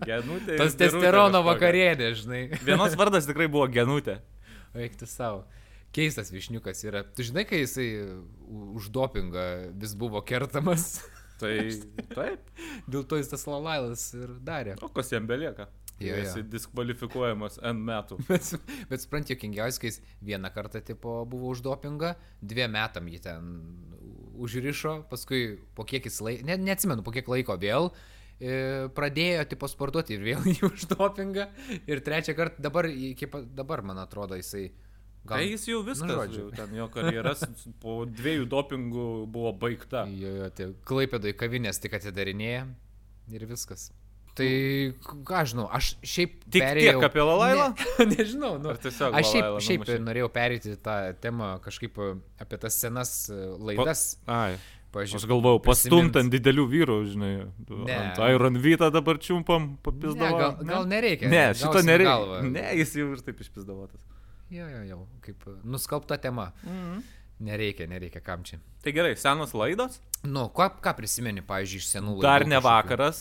[0.05, 0.57] Genutė.
[0.59, 2.41] Tas testosterono vakarienė, žinai.
[2.61, 4.19] Vienos vardas tikrai buvo Genutė.
[4.77, 5.47] Eikti savo
[5.97, 7.03] keistas višniukas yra.
[7.15, 7.87] Tu žinai, kai jisai
[8.77, 10.99] už dopingą vis buvo kertamas.
[11.37, 11.55] Tai
[12.13, 12.53] taip.
[12.89, 14.77] Dėl to jis tas lalailas ir darė.
[14.81, 15.67] O kas jam belieka?
[15.97, 16.43] Jo, jo.
[16.51, 18.19] diskvalifikuojamas N metų.
[18.29, 18.51] bet,
[18.89, 23.55] bet suprant, jokingiausiai, kai jis vieną kartą tipo, buvo už dopingą, dviem metam jį ten
[24.37, 27.89] užrišo, paskui po kiek jis laiko, ne, neatsimenu, po kiek laiko vėl
[28.37, 31.49] e, pradėjo tipo sportuoti ir vėl jį už dopingą.
[31.89, 34.67] Ir trečią kartą dabar, iki dabar, man atrodo, jisai
[35.27, 35.37] Gal...
[35.41, 36.47] Tai jis jau viskas, nu, žodžiu.
[36.55, 37.43] ten jo karjeras
[37.83, 40.05] po dviejų dopingų buvo baigta.
[40.07, 42.65] Jo, jo, tai Klaipėdai kavinės tik atidarinėja
[43.35, 43.89] ir viskas.
[44.37, 44.47] Tai,
[45.25, 46.35] ką žinau, aš šiaip...
[46.45, 46.99] Tik perėjau...
[46.99, 47.67] tiek apie Lalailą?
[47.73, 48.69] Ne, nežinau, nu.
[48.69, 50.03] Ar tiesiog Aš šiaip, Lalailą šiaip numušei?
[50.05, 52.09] norėjau perėti tą temą kažkaip e,
[52.45, 53.39] apie tas senas e,
[53.71, 54.03] laidas.
[54.29, 54.59] Ai.
[54.93, 57.31] Pavyzdžiui, Aš galvojau, pastumt ant didelių vyrų, žinai.
[57.67, 57.97] Ne.
[57.97, 60.37] Ant Iron Vytą dabar čiumpam, Ne, papizdavo.
[60.39, 61.27] gal, gal nereikia.
[61.33, 62.13] Ne, šito nereikia.
[62.13, 62.37] galvą.
[62.45, 63.99] Ne, jis jau ir taip išpizdavotas.
[64.53, 66.51] Jo, jo, jau, kaip e, nuskalbta tema.
[66.63, 67.05] Mhm.
[67.47, 68.57] Nereikia, nereikia, kam čia.
[68.81, 69.99] Tai gerai, senas laidas.
[70.25, 72.25] Nu, ką, ką prisimeni, pavyzdžiui, iš senų laidų?
[72.25, 72.69] Dar ne kažkokių?
[72.69, 73.19] vakaras.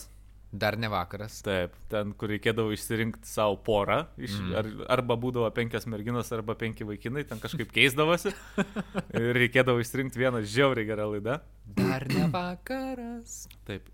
[0.57, 1.41] Dar ne vakaras.
[1.45, 3.99] Taip, ten, kur reikėdavo išsirinkti savo porą.
[4.17, 4.55] Iš, mm.
[4.57, 8.33] ar, arba būdavo penkias merginos, arba penki vaikinai, ten kažkaip keisdavosi.
[9.19, 11.41] ir reikėdavo išsirinkti vieną žiauriai gerą laidą.
[11.77, 13.43] Dar ne vakaras.
[13.69, 13.91] Taip,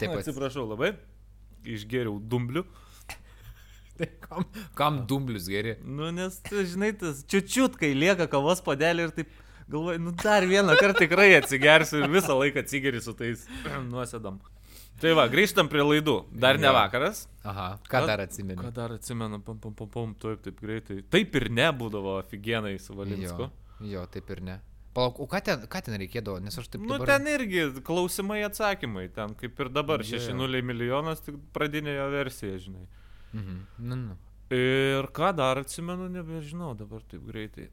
[0.00, 0.96] Taip atsiprašau labai.
[1.68, 2.64] Išgėriau dumblių.
[4.02, 4.46] Tai kam,
[4.78, 5.76] kam dumblius geri?
[5.86, 9.36] Nu, nes, tu žinai, tas čiučiut, kai lieka kavos padelį ir taip
[9.72, 13.46] galvoju, nu dar vieną kartą tikrai atsigersiu ir visą laiką atsigeri su tais
[13.92, 14.40] nuosėdam.
[15.02, 16.18] Tai va, grįžtam prie laidų.
[16.44, 17.24] Dar ne vakaras.
[17.48, 18.60] Aha, ką dar atsimeni?
[18.60, 21.00] Ką dar atsimenu, pam, pam, pam, pam, taip, taip greitai.
[21.10, 23.48] Taip ir nebūdavo aфиgenai su Valinsku.
[23.80, 24.60] Jo, jo, taip ir ne.
[24.92, 27.14] Palauk, o ką ten, ką ten reikėdavo, nes aš taip Nu, dabar...
[27.14, 30.20] ten irgi klausimai atsakymai, ten kaip ir dabar jo.
[30.20, 32.84] 6-0 milijonas, tik pradinė jo versija, žinai.
[33.32, 33.66] Mhm.
[33.78, 34.16] Nu, nu.
[34.52, 37.70] Ir ką dar atsimenu, nebežinau dabar taip greitai.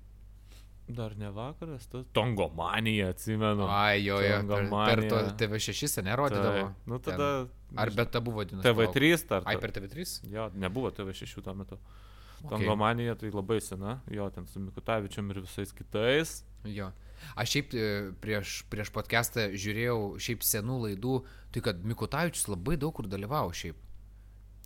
[0.89, 3.67] Dar ne vakaras, tas Tongomanija atsimenu.
[3.69, 5.10] Ai, jo, jo, per, per Tangomanija.
[5.10, 6.54] to TV6 nerodydavo.
[6.63, 6.88] Taip.
[6.88, 7.13] Nu Ten.
[7.13, 7.48] tada.
[7.76, 8.65] Ar beta buvo dinas?
[8.65, 10.08] TV3 ar Ai, per TV3?
[10.32, 11.78] Jo, nebuvo TV6 tuo metu.
[12.39, 12.50] Okay.
[12.56, 16.39] Tangomanija tai labai sena, jo, ten su Mikutavičium ir visais kitais.
[16.63, 16.89] Jo.
[17.36, 17.86] Aš šiaip e,
[18.24, 21.17] prieš, prieš podcastą žiūrėjau šiaip senų laidų,
[21.52, 23.76] tai kad Mikutavičius labai daug kur dalyvavo šiaip.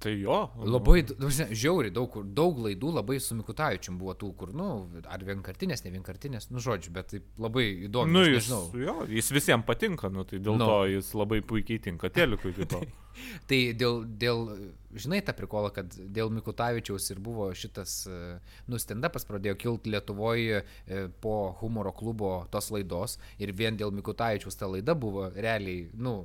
[0.04, 0.38] Tai jo.
[0.68, 4.66] Labai, prasme, žiauriai daug, daug laidų labai su Mikutavičium buvo tų, kur, nu,
[5.08, 8.12] ar vienkartinės, ne vienkartinės, nu, žodžiu, bet taip labai įdomu.
[8.12, 10.68] Nu, jis, jo, jis visiems patinka, nu, tai dėl Nu.
[10.68, 12.82] to jis labai puikiai tinka telikui kito.
[13.48, 14.40] Tai dėl, dėl,
[14.98, 18.08] žinai tą prikolą, kad dėl Mikutavičiaus ir buvo šitas,
[18.66, 20.64] nu, stand-upas pradėjo kilti Lietuvoje
[21.22, 26.24] po humoro klubo tos laidos ir vien dėl Mikutavičiaus ta laida buvo realiai, nu,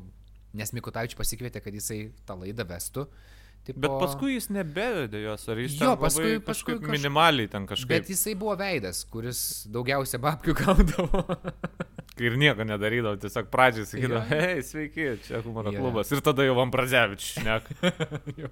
[0.57, 3.05] nes Mikutavičius pasikvietė, kad jisai tą laidą vestų.
[3.69, 6.95] Tipo, Bet paskui jis nebevedė jos, ar jis Jo, ten paskui- labai paskui kažkaip kaž-
[6.97, 7.91] minimaliai ten kažkaip.
[7.93, 11.25] Bet jisai buvo veidas, kuris daugiausia babkių gaudavo.
[12.29, 14.41] Ir nieko nedarydavo, tiesiog pradžiai sakydavo, Jo.
[14.41, 15.85] hei, sveiki, čia humoro Jo.
[15.85, 16.11] klubas.
[16.17, 17.69] Ir tada jau Ambrazevičius šnek.
[18.43, 18.49] jo,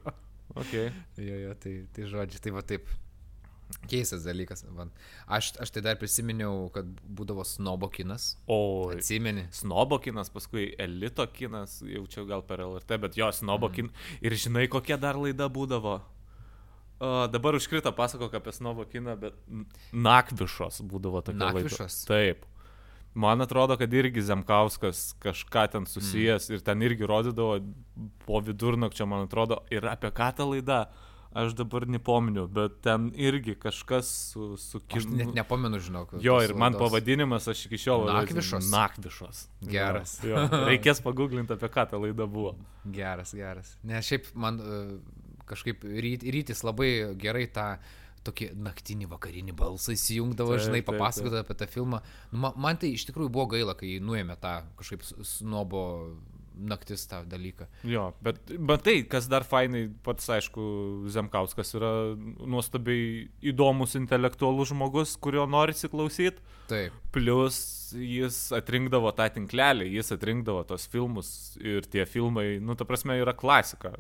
[0.57, 0.92] Okay.
[1.20, 2.87] jo, jo, tai, tai žodžiu, tai va taip.
[3.90, 4.64] Keistas dalykas.
[5.26, 8.37] Aš, aš tai dar prisiminiau, kad būdavo snobo kinas.
[8.46, 9.46] O, Atsimeni.
[9.55, 13.74] snobo kinas, paskui elito kinas, jaučiau gal per LRT, bet jo, snobo Mhm.
[13.74, 13.90] kin.
[14.20, 16.00] Ir žinai, kokia dar laida būdavo.
[16.98, 19.35] O, dabar užkrito pasakok apie snobo kiną, bet
[19.92, 21.62] nakvišos būdavo tokia laida.
[21.66, 22.05] Nakvišos?
[22.09, 22.46] Taip.
[23.16, 26.55] Man atrodo, kad irgi Zemkauskas kažką ten susijęs mm.
[26.55, 27.61] ir ten irgi rodydavo
[28.26, 30.81] po vidurnakčio, man atrodo, ir apie ką ta laida.
[31.37, 35.18] Aš dabar nepominiu, bet ten irgi kažkas su, su Aš kinu.
[35.18, 36.14] net nepamenu, žinok.
[36.25, 36.81] Jo, ir man laidos.
[36.87, 38.07] pavadinimas aš iki šiol.
[38.09, 38.70] Nakvišos?
[38.72, 39.42] Nakvišos.
[39.68, 40.16] Geras.
[40.25, 40.46] Jo.
[40.70, 42.55] Reikės paguglinti, apie ką ta laida buvo.
[42.88, 43.75] Geras, geras.
[43.85, 44.96] Nes šiaip man uh,
[45.51, 47.68] kažkaip ryt, rytis labai gerai tą
[48.27, 52.01] tokį naktinį vakarinį balsą įsijungdavo, Taip, žinai, papasakodavo apie tą filmą.
[52.33, 55.85] Nu, man, tai iš tikrųjų buvo gaila, kai nuėmė tą kažkaip snobo
[56.56, 57.66] naktis tą dalyką.
[57.84, 60.62] Jo, bet, bet tai, kas dar fainai, pats aišku,
[61.12, 66.40] Zemkauskas yra nuostabiai įdomus intelektualus žmogus, kurio nori įsiklausyti.
[66.66, 66.94] Taip.
[67.14, 67.58] Plus
[67.94, 71.28] jis atrinkdavo tą tinklelį, jis atrinkdavo tos filmus
[71.62, 73.92] ir tie filmai, nu, ta prasme, yra klasika.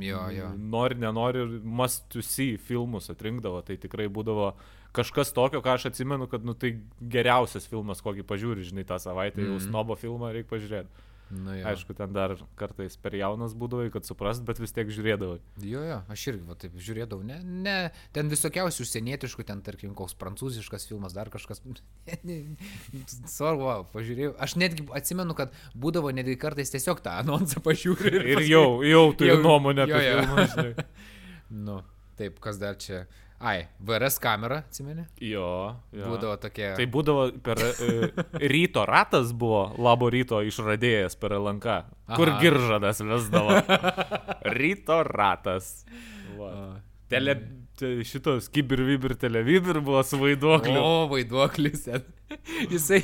[0.00, 0.48] Jo, jo.
[0.56, 4.54] Nori, nenori, must to see filmus atrinkdavo, tai tikrai būdavo
[4.96, 6.78] kažkas tokio, ką aš atsimenu, kad, nu, tai
[7.12, 9.66] geriausias filmas, kokį pažiūri, žinai, tą savaitę, jau Mhm.
[9.68, 11.04] snobo filmą reikia pažiūrėti.
[11.30, 11.64] Nu, jo.
[11.66, 15.40] Aišku, ten dar kartais per jaunas būdavai, kad suprast, bet vis tiek žiūrėdavai.
[15.66, 17.74] Jo, jo, aš irgi va, taip žiūrėdavau, ne, ne,
[18.14, 21.64] ten visokiausių užsienietiškų, ten tarkim koks prancūziškas filmas, dar kažkas.
[23.36, 24.36] Svarbu, pažiūrėjau.
[24.42, 28.22] Aš netgi atsimenu, kad būdavo netgi kartais tiesiog tą anonsą pažiūriu.
[28.22, 30.86] Ir paskui- jau, jau turi nuomonę apie filmą.
[31.66, 31.76] Nu,
[32.18, 33.04] taip, kas dar čia.
[33.38, 35.04] Ai, VRS kamera, atsimeni?
[35.20, 36.06] Jo, jo.
[36.08, 36.70] Būdavo tokie.
[36.78, 37.88] Tai būdavo per e,
[38.48, 41.76] ryto ratas buvo labo ryto išradėjas per LNK,
[42.16, 42.40] kur Aha.
[42.40, 43.58] giržadas vesdavo.
[44.58, 45.84] ryto ratas.
[46.38, 46.80] Va.
[47.12, 47.36] Tele,
[47.76, 50.80] te, šitos kibirvibir televibir buvo su vaiduokliu.
[50.80, 51.86] O, vaiduoklis.
[52.72, 53.02] Jisai,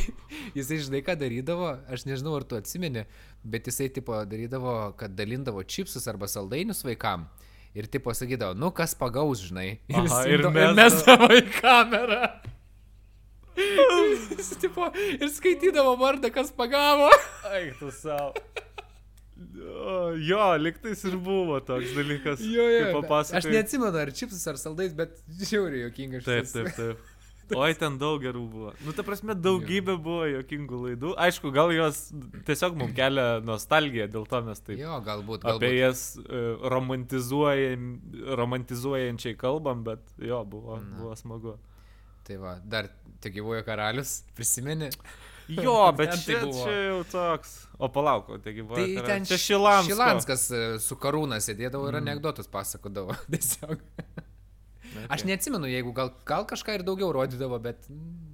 [0.56, 3.04] jisai, žinai, ką darydavo, aš nežinau, ar tu atsimeni,
[3.46, 7.28] bet jisai, tipo, darydavo, kad dalindavo čipsus arba saldainius vaikam.
[7.72, 9.78] Ir, tipo, sakydavo, nu, kas pagaus, žinai.
[9.92, 10.82] Aha, ir imdavo- mesdavo.
[10.82, 12.26] mesdavo į kamerą.
[14.32, 17.08] Jis, tipo, ir skaitydavo vardą, kas pagavo.
[17.52, 18.32] Eik tu savo.
[20.22, 22.40] Jo, liktais ir buvo toks dalykas.
[22.44, 23.02] Jo, jo.
[23.18, 27.00] Aš neatsimenu, ar čipsus, ar saldais, bet žiauriai jokinga Taip, taip, taip.
[27.62, 28.70] Oi, ten daug gerų buvo.
[28.86, 31.12] Nu, ta prasme, daugybė buvo jokingų laidų.
[31.26, 31.98] Aišku, gal jos
[32.48, 35.44] tiesiog mums kelia nostalgiją, dėl to mes taip Jo, galbūt.
[35.44, 35.78] apie galbūt.
[35.80, 37.90] jas e, romantizuojam,
[38.42, 40.96] romantizuojančiai kalbam, bet jo, buvo, Na.
[41.00, 41.56] buvo smagu.
[42.26, 42.88] Tai va, dar
[43.22, 44.90] tik gyvojo karalius, prisimeni?
[45.50, 47.54] Jo, bet Ten tai čia, čia jau toks.
[47.82, 48.78] O palauk, o taigi buvo.
[48.78, 49.90] Tai ten čia Šilansko.
[49.90, 52.04] Šilanskas e, su karūna sėdėdavo ir Mm.
[52.06, 53.16] anegdotus pasakodavo.
[53.32, 53.82] Tiesiog.
[54.92, 55.06] Okay.
[55.16, 57.88] Aš neatsimenu, jeigu gal, gal kažką ir daugiau rodydavo, bet...
[57.90, 58.28] mm,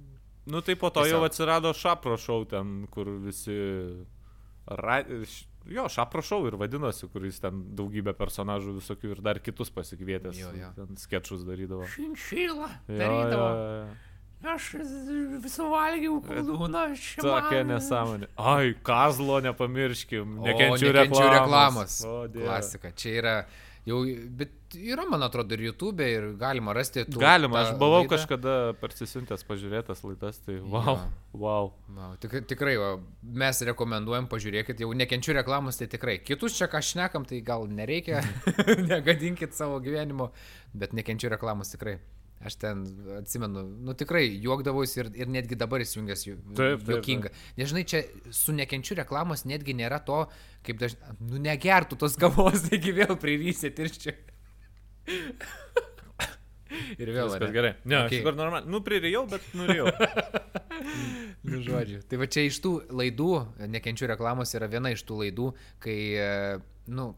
[0.49, 1.25] Nu tai po to jau Tiesiog.
[1.29, 3.53] atsirado šapro šau ten, kur visi...
[4.65, 5.03] Ra...
[5.69, 10.39] Jo, šapro šau ir vadinosi, kuris ten daugybę personažų visokių ir dar kitus pasikvietęs.
[10.39, 10.69] Jo, jo.
[10.77, 11.85] Ten sketšus darydavo.
[11.93, 12.69] Šinšilą.
[12.87, 13.87] Jo, jo, jo.
[14.49, 14.69] Aš
[15.51, 16.83] suvalgiau kūną,
[17.19, 18.29] Tokia nesąmonė.
[18.39, 20.37] Ai, kazlo nepamirškim.
[20.39, 21.35] O, Nekenčiu nekenčiu reklamos.
[21.35, 21.97] reklamos.
[22.07, 22.47] O, Dieve.
[22.47, 22.91] Klasika.
[22.95, 23.33] Čia yra
[23.89, 23.99] jau,
[24.39, 27.05] bet yra, man atrodo, ir YouTube ir galima rasti.
[27.07, 28.11] tų- Galima, aš buvau laidą.
[28.17, 30.97] kažkada parsisiuntęs pažiūrėtas laidas, tai wow, Jo.
[31.33, 31.71] wow.
[31.95, 32.91] Wow, tik, tikrai, va,
[33.23, 36.19] mes rekomenduojam, pažiūrėkit, jau nekenčiu reklamos, tai tikrai.
[36.23, 38.21] Kitus čia ką šnekam, tai gal nereikia,
[38.91, 40.31] negadinkit savo gyvenimo,
[40.73, 41.97] bet nekenčiu reklamos tikrai.
[42.39, 42.85] Aš ten
[43.17, 47.31] atsimenu, nu tikrai juokdavausi ir, ir netgi dabar įsijungęs ju- Taip, taip, juokinga.
[47.57, 47.99] Nežinai, čia
[48.31, 50.21] su nekenčiu reklamos netgi nėra to,
[50.63, 54.15] kaip dažnai, nu negertų tos kavos, taigi vėl prirysit ir čia.
[57.01, 57.29] ir vėl.
[57.31, 57.73] Viskas gerai.
[57.83, 58.05] Ne, okay.
[58.05, 58.19] Okay.
[58.19, 58.71] aš dabar normaliai.
[58.73, 59.89] Nu, pririjau, bet nurijau.
[61.43, 62.01] Nu, žodžiu.
[62.07, 63.29] Tai va čia iš tų laidų,
[63.71, 65.47] nekenčiu reklamos, yra viena iš tų laidų,
[65.83, 66.29] kai, e,
[66.91, 67.09] nu,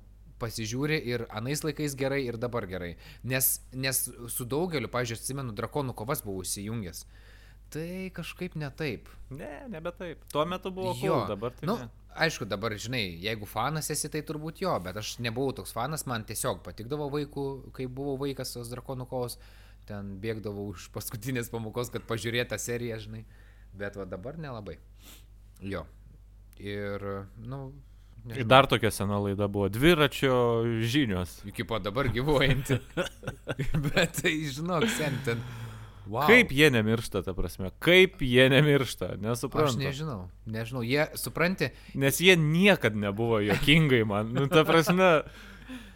[0.41, 2.95] pasižiūri ir anais laikais gerai, ir dabar gerai.
[3.27, 7.03] Nes, nes su daugeliu, pažiūrėjau, atsimenu, drakonų kovas buvau įsijungęs.
[7.71, 9.09] Tai kažkaip ne taip.
[9.29, 10.25] ne, nebe taip.
[10.33, 11.89] Tuo metu buvo Jo, cool, dabar tai nu, ne.
[12.15, 16.25] Aišku, dabar, žinai, jeigu fanas esi, tai turbūt jo, bet aš nebuvau toks fanas, man
[16.27, 17.45] tiesiog patikdavo vaikų,
[17.75, 19.37] kai buvau vaikas tos drakonų kovos,
[19.89, 23.23] ten bėgdavau už paskutinės pamokos, kad pažiūrėtą seriją, žinai,
[23.77, 24.77] bet va dabar nelabai.
[25.61, 25.85] Jo.
[26.61, 27.01] Ir,
[27.41, 27.71] nu,
[28.29, 30.35] Ir dar tokia sena laida buvo dviračio
[30.85, 31.39] žinios.
[31.45, 32.77] iki po dabar gyvuojanti.
[33.87, 35.41] bet tai, žinok, sen ten.
[36.11, 36.27] Wow.
[36.27, 37.69] Kaip jie nemiršta, ta prasme?
[37.79, 39.13] Kaip jie nemiršta?
[39.15, 39.79] Aš Nesuprantu.
[39.79, 44.33] nežinau, nežinau, jie, supranti, Nes jie niekada nebuvo jokingai man.
[44.35, 45.23] Nu, ta prasme,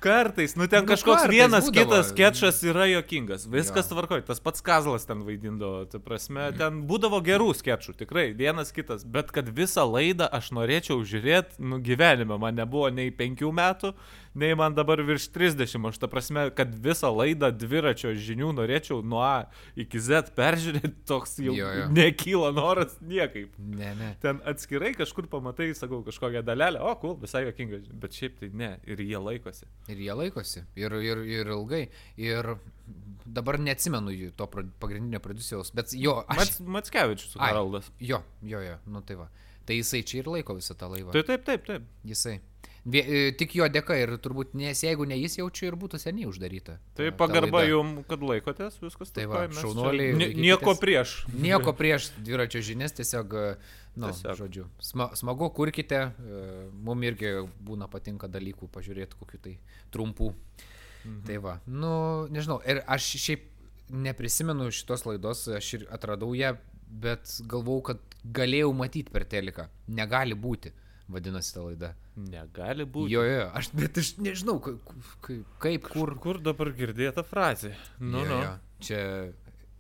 [0.06, 1.74] kartais, nu ten Nu, kažkoks vienas būdavo.
[1.90, 3.48] kitas sketšas yra jokingas.
[3.50, 3.96] Viskas Jo.
[3.96, 5.86] tvarkoj, tas pats Kazlas ten vaidindavo.
[5.90, 9.02] Ta prasme, ten būdavo gerų sketšų, tikrai, vienas kitas.
[9.06, 13.94] Bet kad visą laidą aš norėčiau žiūrėti, nu gyvenime man nebuvo nei penkių metų,
[14.36, 15.80] nei man dabar virš 30.
[15.90, 19.48] Aš ta prasme, kad visą laidą dviračio žinių norėčiau nuo A
[19.80, 21.86] iki Z peržiūrėti, toks jau Jo, jo.
[21.96, 23.54] nekyla noras niekaip.
[23.58, 24.10] ne, ne.
[24.22, 28.74] Ten atskirai kažkur pamatai, sakau, kažkokią dalelę, o, cool, visai jokinga, bet šiaip tai ne,
[28.86, 29.66] ir jie laikosi.
[29.96, 30.66] Ir jie laikosi.
[30.80, 31.86] Ir, ir, ir ilgai.
[32.20, 32.52] Ir
[33.26, 36.42] dabar neatsimenu jų, to pagrindinio producijos, bet jo, aš...
[36.44, 37.38] Mats, Matskevičius.
[37.42, 37.88] Haraldas.
[38.00, 39.30] Jo, jo, jo, nu tai va.
[39.66, 41.16] Tai jisai čia ir laiko visą tą laivą.
[41.16, 41.88] Tai taip, taip, taip.
[42.06, 42.36] Jisai.
[42.86, 46.28] Vie, e, tik jo dėka ir turbūt, nes jeigu ne jis jaučiu ir būtų seniai
[46.30, 46.76] uždaryta.
[46.94, 50.44] Tai ta- ta pagarba jum, kad laikotės, viskas Tai va, čia šaunuoliai, laikykitės.
[50.44, 51.16] Nieko prieš.
[51.34, 53.34] Nieko prieš dviračio žinias, tiesiog,
[53.96, 56.00] e, nu, žodžiu, sma, smagu, kurkite,
[56.74, 59.58] mums irgi būna patinka dalykų pažiūrėti kokiu tai
[59.96, 60.32] trumpų.
[61.06, 61.20] Mhm.
[61.28, 61.92] Tai va, nu,
[62.34, 63.44] nežinau, ir aš šiaip
[63.94, 66.56] neprisimenu šitos laidos, aš ir atradau ją,
[66.90, 69.68] bet galvau, kad galėjau matyti per teleką.
[69.88, 70.72] Negali būti,
[71.12, 71.92] vadinasi ta laida.
[72.18, 73.12] Negali būti.
[73.14, 74.78] Jo, jo, aš, bet aš nežinau, ka-
[75.22, 76.16] ka- kaip, kur.
[76.24, 77.76] Kur dabar girdėta frazė?
[78.00, 78.42] Nu, Jo, nu.
[78.44, 78.54] jo,
[78.86, 78.98] Čia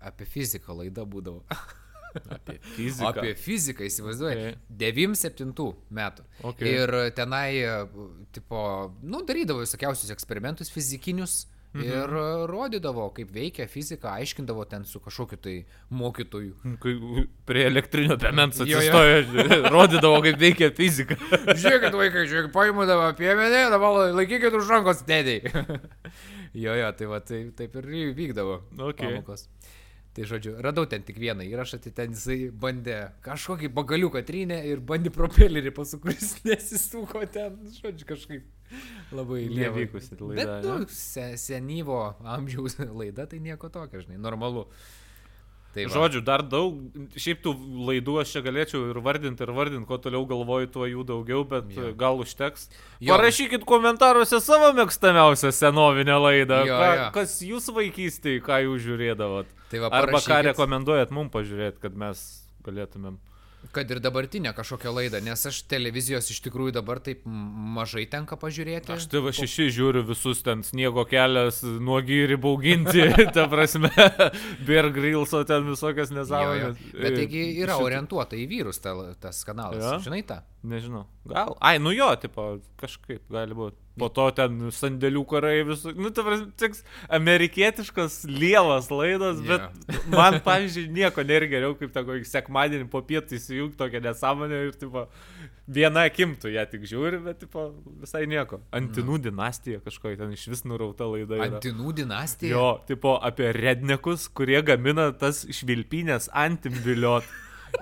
[0.06, 1.42] apie fiziką laida būdavo.
[2.36, 3.10] Apie fiziką.
[3.12, 4.54] Apie fiziką, įsivaizduoju.
[4.54, 4.62] Ok.
[4.86, 6.24] 97 metų.
[6.52, 6.64] Ok.
[6.68, 7.50] Ir tenai,
[8.36, 8.62] tipo,
[9.04, 11.44] nu, darydavo visokiausius eksperimentus fizikinius.
[11.76, 11.84] Mhm.
[11.92, 12.14] Ir
[12.48, 15.56] rodydavo, kaip veikia fizika, aiškindavo ten su kažkokiu tai
[15.92, 16.54] mokytoju.
[16.80, 16.94] Kai
[17.46, 18.78] prie elektrinio piemens Jo, jo.
[18.80, 19.18] atsistojo,
[19.76, 21.18] rodydavo, kaip veikia fizika.
[21.60, 25.66] Žiūrėkit, vaikai, žiūrėkit, paimudavo piemenį, dabar laikykit už rankos dėdėjai.
[26.64, 27.92] jo, jo, tai va, tai, taip ir
[28.24, 28.62] vykdavo.
[28.80, 29.04] Ok.
[29.04, 29.50] pamokos.
[30.16, 34.80] Tai žodžiu, radau ten tik vieną įrašą, tai ten jisai bandė kažkokį bagaliuką trynę ir
[34.80, 38.46] bandė propelerį pasukti, kuris nesisuko ten, žodžiu, kažkaip
[39.12, 39.84] labai lievai.
[39.84, 44.70] Nevykusi laida, Bet, nu, se, senyvo amžiaus laida, tai nieko tokio, žinai, normalu.
[45.76, 45.92] Tai va.
[45.92, 46.78] Žodžiu, dar daug,
[47.20, 47.52] šiaip tų
[47.90, 51.68] laidų aš čia galėčiau ir vardinti, ir vardinti, kuo toliau galvoju, tuo jų daugiau, bet
[51.76, 51.90] Jo.
[52.00, 52.70] gal užteks.
[53.04, 53.12] Jo.
[53.18, 56.62] Parašykit komentaruose savo mėgstamiausią senovinę laidą.
[56.70, 57.10] Jo, ką, jo.
[57.20, 59.52] Kas jūs vaikystėje, ką jūs žiūrėdavot?
[59.74, 60.50] Tai va, Arba ką parašykit.
[60.54, 62.24] rekomenduojat mums pažiūrėti, kad mes
[62.64, 63.20] galėtumėm.
[63.76, 68.94] Kad ir dabartinę kažkokią laidą, nes aš televizijos iš tikrųjų dabar taip mažai tenka pažiūrėti.
[68.96, 73.92] Aš TV šeši žiūriu visus ten sniego kelias, nuogi ir bauginti, ta prasme,
[74.68, 76.82] Bear Grillso ten visokias nesąmonės.
[76.96, 79.98] Bet taigi yra orientuota į vyrus ta, tas kanalas, ja?
[80.04, 80.42] žinai tą?
[80.66, 81.06] Nežinau.
[81.30, 81.58] Gal.
[81.62, 83.85] Ai, nu jo, tipo, kažkaip gali būti.
[83.96, 85.94] Po to ten sandėlių karai visų.
[85.96, 86.82] Nu, tai toks
[87.16, 89.70] amerikietiškas lievas laidas, yeah.
[89.72, 94.60] bet man, pavyzdžiui, nieko nėra geriau, kaip tą kokį sekmadienį po pietų įsijungti tokią nesąmonę
[94.68, 95.06] ir, tipo,
[95.78, 97.70] viena akimtų ją tik žiūri, bet, tipo,
[98.04, 98.60] visai nieko.
[98.76, 99.24] Antinų mm.
[99.30, 101.40] dinastija kažkokia ten iš vis nurauta laida.
[101.40, 101.50] Yra.
[101.56, 102.52] Antinų dinastija?
[102.52, 107.32] Jo, tipo, apie rednekus, kurie gamina tas švilpynės antimbiliot.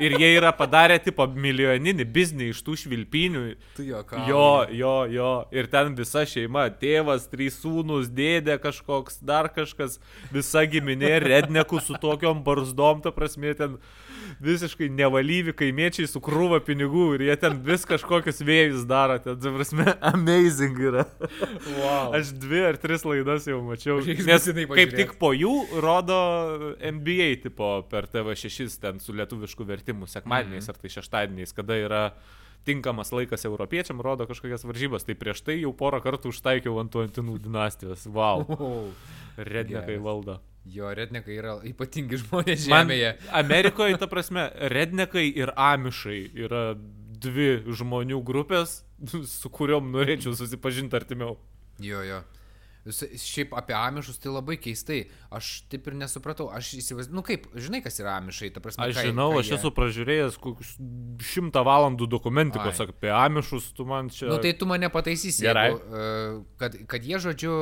[0.01, 3.43] Ir jie yra padarę, tipo, milijoninį biznį iš tų švilpinių.
[3.77, 4.23] Tu jo, ką?
[4.29, 5.31] Jo, jo, jo.
[5.53, 9.99] Ir ten visa šeima, tėvas, trys sūnus, dėdė kažkoks, dar kažkas,
[10.33, 13.77] visa giminė, rednekų su tokiom barzdom, ta prasme, ten
[14.41, 19.95] visiškai nevalyvi kaimiečiai su krūva pinigų ir jie ten vis kažkokius vėjus daro, ten, prasme,
[20.13, 21.05] amazing yra.
[21.79, 22.13] Wow.
[22.19, 23.99] Aš dvi ar tris laidas jau mačiau.
[24.03, 26.19] Nes kaip tik po jų rodo
[26.79, 30.75] NBA tipo per TV6 ten su lietuvišku vertimu sekmadieniais mm -hmm.
[30.75, 32.03] ar tai šeštadieniais, kada yra
[32.67, 35.05] tinkamas laikas europiečiam, rodo kažkokias varžybas.
[35.07, 38.07] Tai prieš tai jau porą kartų užtaikiau ant Antinų dinastijos.
[38.13, 38.45] Wow.
[39.37, 40.37] Rednekai valdo.
[40.69, 43.15] Jo, rednekai yra ypatingi žmonės žemėje.
[43.17, 46.69] Man, Amerikoje, ta prasme, rednekai ir amišai yra
[47.23, 48.81] dvi žmonių grupės,
[49.39, 51.35] su kuriuom norėčiau susipažinti artimiau.
[51.83, 52.21] Jo, jo.
[52.83, 55.05] Šiaip apie amišus tai labai keistai.
[55.31, 56.49] Aš taip ir nesupratau.
[56.51, 58.89] Aš įsivaizduoju, nu kaip, žinai, kas yra amišai, ta prasme.
[58.89, 59.59] Aš kai, žinau, kai aš jie...
[59.59, 60.39] esu pražiūrėjęs
[61.31, 62.89] šimtą valandų dokumentikos Ai.
[62.91, 64.27] apie amišus, tu man čia.
[64.27, 65.47] Nu tai tu mane pataisysi.
[65.47, 66.11] Jeigu, e,
[66.59, 67.55] kad, kad jie, žodžiu,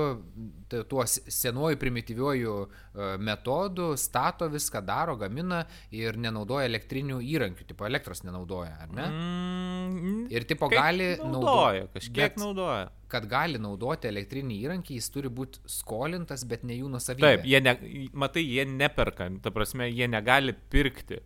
[0.89, 5.63] tuo senuoju primityviuoju e, metodu stato viską, daro, gamina
[5.95, 9.11] ir nenaudoja elektrinių įrankių, tipo elektros nenaudoja, ar ne?
[9.11, 11.35] Mm, ir tipo gali naudoja.
[11.35, 16.87] naudoja kažkiek naudoja kad gali naudoti elektrinį įrankį, jis turi būti skolintas, bet ne jų
[16.93, 17.27] nusavybė.
[17.27, 17.75] Taip, jie ne,
[18.15, 21.19] matai, jie neperka, ta prasme, jie negali pirkti.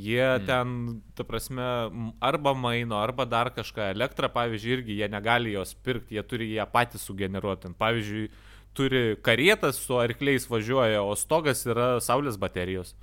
[0.00, 0.46] Jie mm.
[0.46, 1.66] ten, ta prasme,
[2.24, 3.90] arba maino, arba dar kažką.
[3.92, 7.74] Elektrą, pavyzdžiui, irgi jie negali jos pirkti, jie turi ją patys sugeneruoti.
[7.80, 8.30] Pavyzdžiui,
[8.76, 12.94] turi karietas su arkliais važiuoja, o stogas yra saulės baterijos.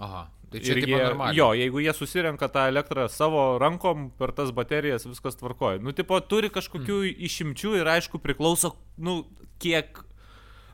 [0.00, 0.28] Aha.
[0.50, 1.36] Tai čia jie, normaliai.
[1.38, 5.78] jo, jeigu jie susirenka tą elektrą savo rankom per tas baterijas, viskas tvarkoja.
[5.78, 7.20] Nu, tipo, turi kažkokių mm.
[7.28, 9.20] išimčių ir aišku priklauso, nu,
[9.62, 10.02] kiek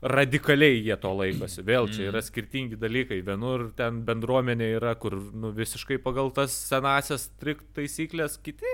[0.01, 1.61] radikaliai jie to laikosi.
[1.65, 3.19] Vėl čia yra skirtingi dalykai.
[3.25, 8.73] Vienur ten bendruomenė yra, kur nu, visiškai pagal tas senasias trikt taisyklės, kiti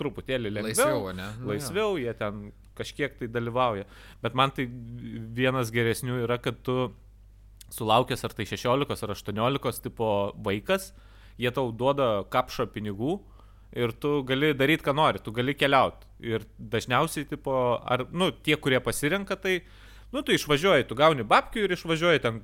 [0.00, 0.74] truputėlį lengviau.
[0.74, 1.30] Laisviau, ne?
[1.40, 3.86] Nu, laisviau, jie ten kažkiek tai dalyvauja.
[4.22, 6.92] Bet man tai vienas geresnių yra, kad tu
[7.74, 10.08] sulaukęs ar tai 16 ar 18 tipo
[10.44, 10.92] vaikas,
[11.40, 13.18] jie tau duoda kapšą pinigų
[13.74, 16.06] ir tu gali daryti, ką nori, tu gali keliauti.
[16.24, 19.58] Ir dažniausiai, tipo, ar, nu, tie, kurie pasirenka, tai,
[20.14, 22.38] nu, tu išvažiuoji, tu gauni babkių ir išvažiuoji ten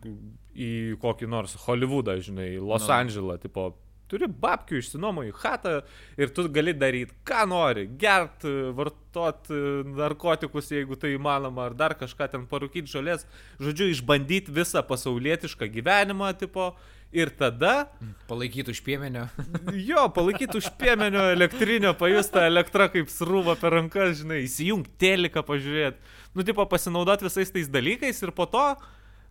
[0.51, 2.97] į kokį nors Hollywoodą, žinai, Los no.
[2.97, 3.71] Andželą, tipo,
[4.11, 5.75] turi babkių, išsinuomoji chatą
[6.21, 8.45] ir tu gali daryti, ką nori, gert,
[8.77, 9.51] vartot
[9.97, 13.27] narkotikus, jeigu tai įmanoma, ar dar kažką ten parūkyti žolės,
[13.63, 16.73] žodžiu, išbandyti visą pasaulietišką gyvenimą, tipo,
[17.13, 17.91] ir tada...
[18.29, 19.27] Palaikyti už piemenio.
[19.91, 26.17] jo, palaikyti už piemenio elektrinio, pajusta elektra kaip srūva per rankas, žinai, įsijungti teliką, pažiūrėti,
[26.35, 28.65] nu, tipo, pasinaudoti visais tais dalykais ir po to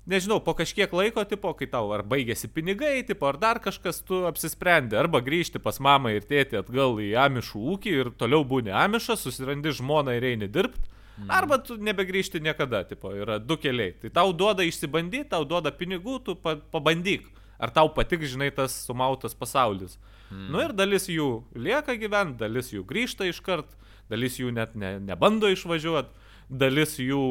[0.10, 4.24] nežinau, po kažkiek laiko, tipo, kai tau ar baigėsi pinigai, tipo, ar dar kažkas, tu
[4.30, 9.24] apsisprendi, arba grįžti pas mamą ir tėtį atgal į amišų ūkį ir toliau būni amišas,
[9.26, 10.90] susirandi žmoną ir eini dirbti.
[11.20, 11.32] Mm.
[11.36, 13.94] Arba tu nebegrįžti niekada, tipo, yra du keliai.
[14.02, 17.28] Tai tau duoda išsibandyti, tau duoda pinigų, tu pa pabandyk.
[17.60, 19.98] Ar tau patiks, žinai, tas sumautas pasaulis.
[20.32, 20.48] Mm.
[20.54, 23.76] Nu ir dalis jų lieka gyventi, dalis jų grįžta iškart,
[24.10, 27.22] dalis jų net ne, nebando išvažiuoti dalis jų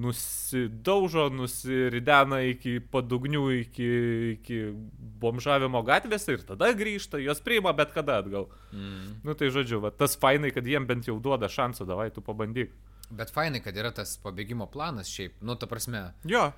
[0.00, 3.88] nusidaužo, nusiridena iki padugnių, iki,
[4.34, 4.60] iki
[5.20, 8.48] bomžavimo gatvėse ir tada grįžta, jos priima bet kada atgal.
[8.72, 9.20] Mm.
[9.26, 12.72] Nu tai žodžiu, va, tas fainai, kad jiem bent jau duoda šansą, davai tu pabandyk.
[13.10, 16.06] Bet fainai, kad yra tas pabėgimo planas šiaip, nu ta prasme.
[16.30, 16.50] Jo.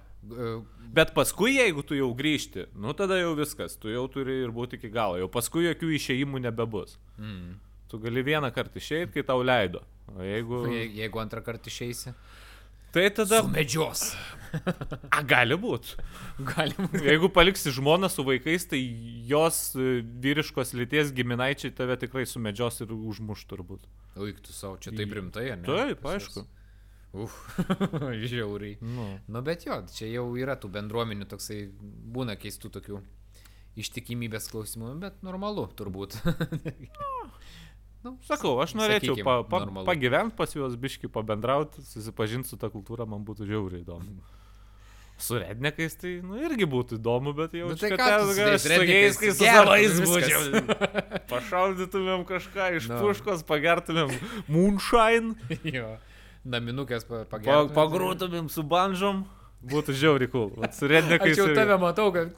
[0.95, 4.78] Bet paskui, jeigu tu jau grįžti, nu tada jau viskas, tu jau turi ir būti
[4.78, 6.95] iki galo, jau paskui jokių išėjimų nebebus.
[7.18, 7.57] Mm.
[7.91, 9.83] Tu gali vieną kartą išeiti, kai tau leido.
[10.17, 10.65] O jeigu...
[10.73, 12.15] Je, jeigu antrą kartą išeisi.
[12.93, 13.41] Tai tada...
[13.49, 14.13] Medžios.
[15.09, 15.97] A, gali būti.
[16.45, 17.01] Gali būti.
[17.09, 18.81] Jeigu paliksi žmoną su vaikais, tai
[19.29, 23.89] jos e, vyriškos lyties giminaičiai tave tikrai sumedžios ir užmuš turbūt.
[24.21, 25.65] Uik, tu savo, čia taip rimtai, ne?
[25.65, 26.45] Taip, aišku.
[27.13, 27.33] Uf,
[28.29, 28.77] žiauriai.
[28.85, 29.09] Nu.
[29.25, 31.65] nu, bet jo, čia jau yra tų bendruomenių toksai,
[32.13, 33.01] būna keistų tokių
[33.81, 36.19] ištikimybės klausimų, bet normalu turbūt.
[38.03, 39.87] Nu, Sakau, aš norėčiau sakykim, pa, pa, normalu.
[39.87, 44.17] pagyventi pas juos biški, pabendrauti, susipažinti su ta kultūra, man būtų žiauriai įdomu.
[45.23, 48.65] Su rednekais tai nu, irgi būtų įdomu, bet jau Nu, tai čia ten, su aš
[48.91, 50.41] jais, kai su savais būčiau.
[51.31, 52.99] Pašaudytumėm kažką iš Nu.
[53.05, 54.11] puškos, pagertumėm
[54.51, 55.93] moonshine, jo.
[56.43, 57.77] Naminukės pa- pa, pagertumėm.
[57.77, 59.23] pagrūtumėm su banžom.
[59.63, 60.49] Būtų žiauriai cool.
[60.59, 61.37] Vat su Aš rednekais.
[61.39, 61.55] jau irgi.
[61.55, 62.35] tave matau, kad...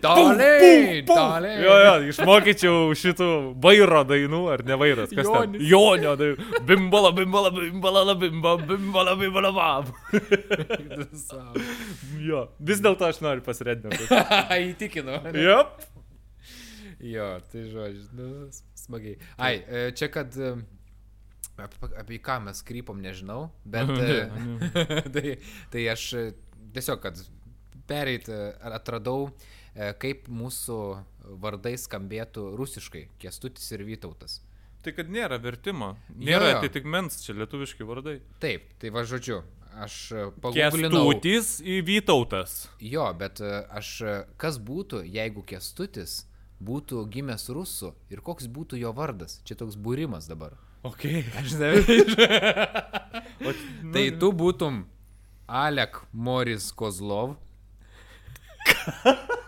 [0.00, 1.60] Toliai, toliai.
[1.62, 3.28] Jo, jo, išmokyčiau šitų
[3.62, 5.54] vairo dainų, ar ne vairas, kas ten?
[5.54, 5.68] Jonis.
[5.70, 6.46] Jonio dainų.
[6.66, 9.84] Bimbala, bimbala, bimbala, bimba, bimbala, bimbala, bam.
[12.20, 14.08] Jo, vis dėlto aš noriu pasiredinti.
[14.70, 15.20] Įtikinu.
[15.38, 15.80] Jop.
[17.00, 18.28] Jo, tai žodžiu, nu,
[18.76, 19.16] smagiai.
[19.38, 20.34] Ai, e, čia kad...
[20.36, 20.58] e,
[21.60, 23.90] Apie, ką mes krypom, nežinau, bet...
[24.00, 25.32] e, tai,
[25.72, 26.04] tai aš
[26.72, 27.20] tiesiog, kad
[27.88, 28.30] pereit,
[28.64, 29.59] atradau, e,
[30.02, 30.78] kaip mūsų
[31.40, 34.40] vardai skambėtų rusiškai- Kestutis ir Vytautas.
[34.80, 35.92] Tai kad nėra vertimo.
[36.16, 36.58] Nėra jo.
[36.58, 38.20] atitikmens, čia lietuviški vardai.
[38.40, 39.42] Taip, tai va žodžiu,
[39.76, 41.02] aš e, paguglinau.
[41.04, 42.54] Kestutis į Vytautas.
[42.80, 46.22] Jo, bet e, aš, e, kas būtų, jeigu Kestutis
[46.64, 49.42] būtų gimęs rusų ir koks būtų jo vardas?
[49.44, 50.56] Čia toks būrimas dabar.
[50.82, 51.06] Ok.
[51.40, 51.56] Aš.
[53.40, 53.52] O,
[53.94, 54.82] tai tu būtum
[55.48, 57.38] Alek Moris Kozlov.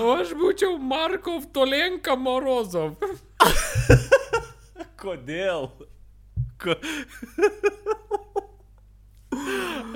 [0.00, 2.96] O aš būčiau Markov Tolenka Morozov.
[5.00, 5.70] Kodėl?
[6.60, 6.74] Ko,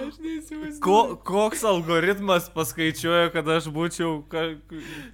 [0.05, 0.80] Aš neįsivaizduoju.
[0.84, 4.44] ko, koks algoritmas paskaičiuoja, kad aš būčiau ka,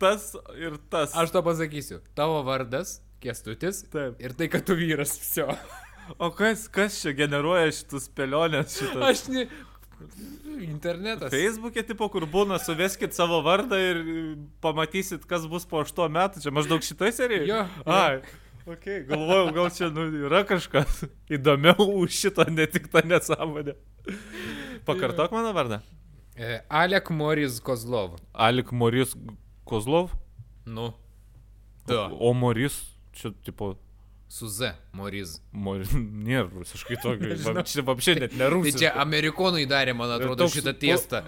[0.03, 0.31] tas
[0.61, 1.15] ir tas?
[1.17, 2.01] Aš to pasakysiu.
[2.19, 3.83] Tavo vardas Kestutis.
[3.93, 4.21] Taip.
[4.23, 5.17] Ir tai, kad tu vyras.
[5.21, 5.49] Visio.
[6.19, 9.03] O kas, kas čia generuoja šitus spėlionės šitus?
[9.11, 9.45] Aš ne.
[10.61, 11.33] Internetas.
[11.33, 14.03] Facebook'e tipo, kur būna, suveskit savo vardą ir
[14.65, 16.45] pamatysit, kas bus po 8 metų.
[16.45, 17.49] Čia maždaug šitoj serijai?
[17.49, 17.65] Jo.
[17.87, 18.21] Ai.
[18.71, 23.75] Ok, galvojau, gal čia nu, yra kažkas įdomiau už šitą netiktą nesąmonę.
[24.87, 25.81] Pakartok mano vardą.
[26.37, 28.21] E, Alek Moris Kozlov.
[28.33, 29.17] Alik Moris
[29.65, 30.13] Kozlov.
[30.67, 30.93] Nu.
[31.89, 31.97] Tu.
[31.97, 32.77] O Moris,
[33.17, 33.75] čia tipo,
[34.31, 34.77] Su Z.
[34.95, 35.41] Moris.
[35.51, 35.91] Moris,
[36.27, 37.35] nėra rusiškai tokio.
[37.71, 38.79] Čia vapšė net Tai nerusiškai.
[38.85, 41.25] čia amerikonai darė, man atrodo, toks šitą tiestą.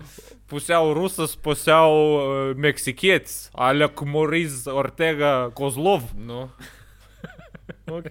[0.53, 3.49] Pusiau rusas, pusiau uh, meksikietis.
[3.59, 6.13] Alek Moris Ortega Kozlov.
[6.15, 6.47] Nu.
[7.91, 8.09] Ok.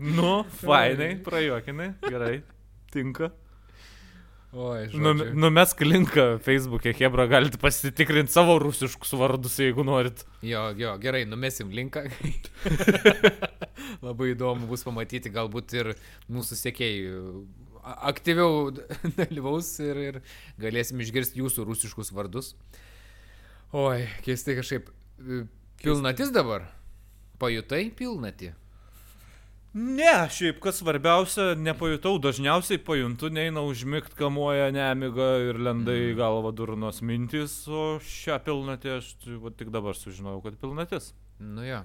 [0.00, 2.38] Nu, fainai, prajuokinai, gerai,
[2.92, 3.28] tinka.
[4.54, 5.32] Oi, žodžiu.
[5.34, 10.22] numesk linką Facebook'e, Hebra, galite pasitikrinti savo rusiškus vardus, jeigu norit.
[10.46, 12.04] Jo, jo, gerai, numesim linką.
[14.06, 15.92] Labai įdomu bus pamatyti, galbūt ir
[16.30, 17.10] mūsų sėkėjai
[17.84, 18.70] aktyviau
[19.18, 20.20] dalyvaus ir, ir
[20.62, 22.54] galėsim išgirsti jūsų rusiškus vardus.
[23.74, 24.92] Oi, keistai kažkaip.
[25.18, 25.44] e,
[25.82, 26.68] Pilnatis dabar.
[27.42, 28.54] Pajutai pilnatį.
[29.74, 36.52] Ne, šiaip kas svarbiausia, nepajutau, dažniausiai pajuntu, neina užmigt, kamuoja nemiga ir lenda į galvą
[36.54, 41.10] durnos mintis, o šią pilnatį aš tai va, tik dabar sužinojau, kad pilnatis.
[41.42, 41.82] Nu jo.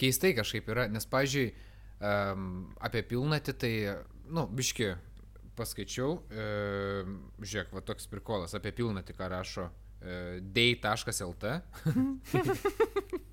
[0.00, 1.54] Keistai kažkaip yra, nes, pažiūrėjau,
[2.02, 2.50] um,
[2.82, 3.72] apie pilnatį tai,
[4.26, 4.90] nu, biški,
[5.54, 11.58] paskaičiau, um, žiūrėk, va toks prikolas apie pilnatį, ką rašo uh, day.lt.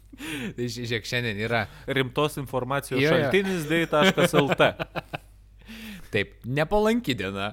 [0.57, 3.17] tai ži- žiūrėk, šiandien yra Rimtos informacijos Jo, jo.
[3.27, 4.69] šaltinis dei.lt.
[6.13, 7.51] taip, nepalanki diena.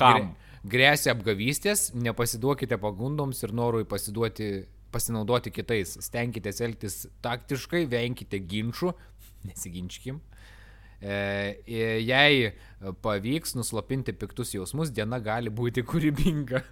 [0.00, 0.34] Kam?
[0.64, 4.46] Grėsia apgavystės, nepasiduokite pagundoms ir norui pasiduoti,
[4.94, 5.98] pasinaudoti kitais.
[6.06, 8.94] Stenkitės elgtis taktiškai, venkite ginčių,
[9.50, 10.22] nesiginčkim.
[11.04, 11.16] E,
[11.68, 12.54] e, jei
[13.04, 16.62] pavyks nuslopinti piktus jausmus, diena gali būti kūrybinga.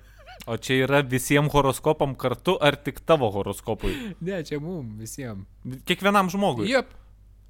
[0.47, 3.93] O čia yra visiems horoskopam kartu ar tik tavo horoskopui?
[4.21, 5.47] Ne, čia mum visiems.
[5.87, 6.67] Kiekvienam žmogui.
[6.73, 6.91] Jep.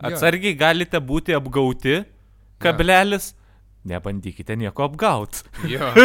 [0.03, 2.03] Atsargiai galite būti apgauti,
[2.61, 3.33] kablelis.
[3.89, 5.39] Nebandykite nieko apgauti.
[5.71, 5.89] Jo.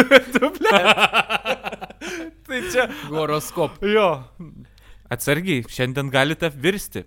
[2.48, 2.86] Tai čia.
[3.12, 3.76] Horoskop.
[3.84, 4.08] Jo.
[5.12, 7.04] Atsargiai, šiandien galite virsti.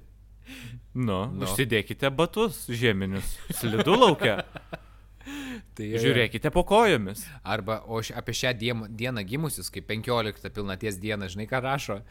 [0.94, 1.46] Nu, Nu.
[1.48, 3.38] užsidėkite batus žieminius.
[3.56, 4.42] Slidu laukia.
[5.78, 7.24] Tai, Žiūrėkite po kojomis.
[7.44, 8.54] Arba, o apie šią
[8.90, 12.02] dieną gimusius, kaip 15 pilnaties dieną, žinai ką rašo,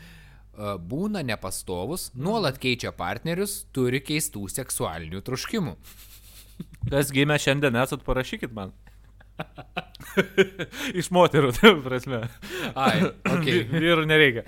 [0.60, 5.76] E, būna nepastovus, nuolat keičia partnerius, turi keistų seksualinių troškimų.
[6.90, 8.74] Kas gimė šiandien esat, parašykit man.
[11.00, 12.24] Iš moterų, tai prasme.
[12.74, 13.46] Ai, ok.
[13.72, 14.44] Vyrų nereikia.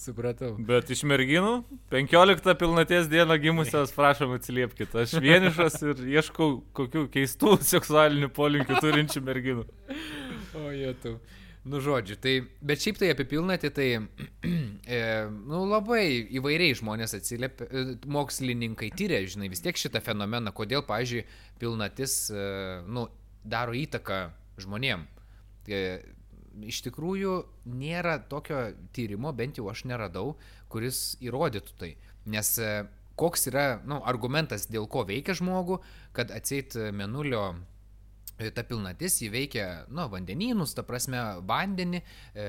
[0.00, 0.52] Supratau.
[0.68, 1.54] Bet iš merginų,
[1.92, 5.06] 15 pilnaties dieną gimusios, prašom atsiliepkite.
[5.06, 9.66] Aš vienišas ir ieškau kokių keistų seksualinių polinkių turinčių merginų.
[10.56, 10.68] O
[11.02, 11.18] tu.
[11.66, 13.86] Nu, žodžiu, tai, bet šiaip tai apie pilnatį, tai,
[14.96, 15.00] e,
[15.50, 16.04] nu, labai
[16.38, 21.26] įvairiai žmonės atsiliepia, e, mokslininkai tyria, žinai, vis tiek šitą fenomeną, kodėl, pažiūrėjau,
[21.58, 22.44] pilnatis, e,
[22.86, 23.08] nu,
[23.42, 24.20] daro įtaką
[24.62, 25.02] žmonėm.
[25.66, 25.80] E,
[26.64, 27.36] iš tikrųjų,
[27.68, 30.36] nėra tokio tyrimo, bent jau aš neradau,
[30.72, 31.92] kuris įrodytų tai.
[32.32, 32.72] Nes e,
[33.18, 35.80] koks yra, nu, argumentas, dėl ko veikia žmogų,
[36.16, 37.54] kad atseit menulio
[38.36, 42.02] ta pilnatis įveikia, nu, vandenynus, ta prasme, vandenį,
[42.36, 42.48] e,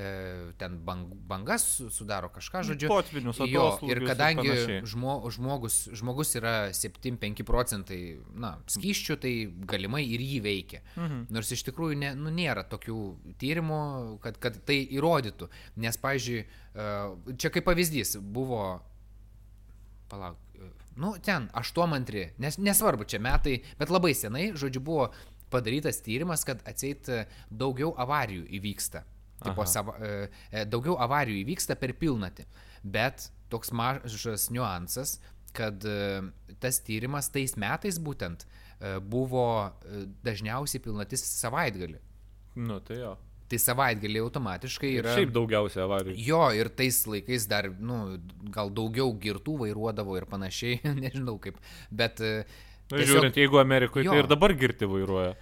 [0.60, 1.64] ten bang, bangas
[1.94, 2.90] sudaro kažką, žodžiu.
[2.92, 4.82] Potvinius, Jo, ir kadangi panašiai.
[4.84, 8.00] žmo, žmogus, žmogus yra 7-5 procentai,
[8.36, 9.32] na, skyščių, tai
[9.70, 10.82] galimai ir jį veikia.
[10.96, 11.22] Mhm.
[11.32, 12.98] Nors iš tikrųjų ne, nu, nėra tokių
[13.40, 13.80] tyrimų,
[14.24, 15.48] kad, kad tai įrodytų.
[15.80, 16.90] Nes, pavyzdžiui, e,
[17.40, 18.82] čia kaip pavyzdys buvo,
[20.12, 20.68] palauk, e,
[21.00, 25.08] nu, ten, aštuomantri, nes, nesvarbu, čia metai, bet labai senai, žodžiu, buvo
[25.50, 29.04] padarytas tyrimas, kad atseit e, daugiau avarijų įvyksta.
[29.38, 30.14] Tipo, sava, e,
[30.50, 32.46] e, daugiau avarijų įvyksta per pilnatį.
[32.82, 35.18] Bet toks mažas niuansas,
[35.56, 35.82] kad
[36.60, 38.44] tas tyrimas tais metais būtent
[39.08, 39.72] buvo
[40.22, 41.96] dažniausiai pilnatis savaitgalį.
[42.60, 43.14] Nu, tai jo.
[43.48, 45.14] Tai savaitgalį automatiškai yra...
[45.16, 46.18] šiaip daugiausia avarijų.
[46.20, 48.18] Jo, ir tais laikais dar, nu,
[48.52, 51.60] gal daugiau girtų vairuodavo ir panašiai, nežinau kaip.
[51.90, 52.20] Bet...
[52.20, 54.12] e, Nu, žiūrint, jeigu Amerikoje, Jo.
[54.14, 55.34] tai ir dabar girti vairuoja.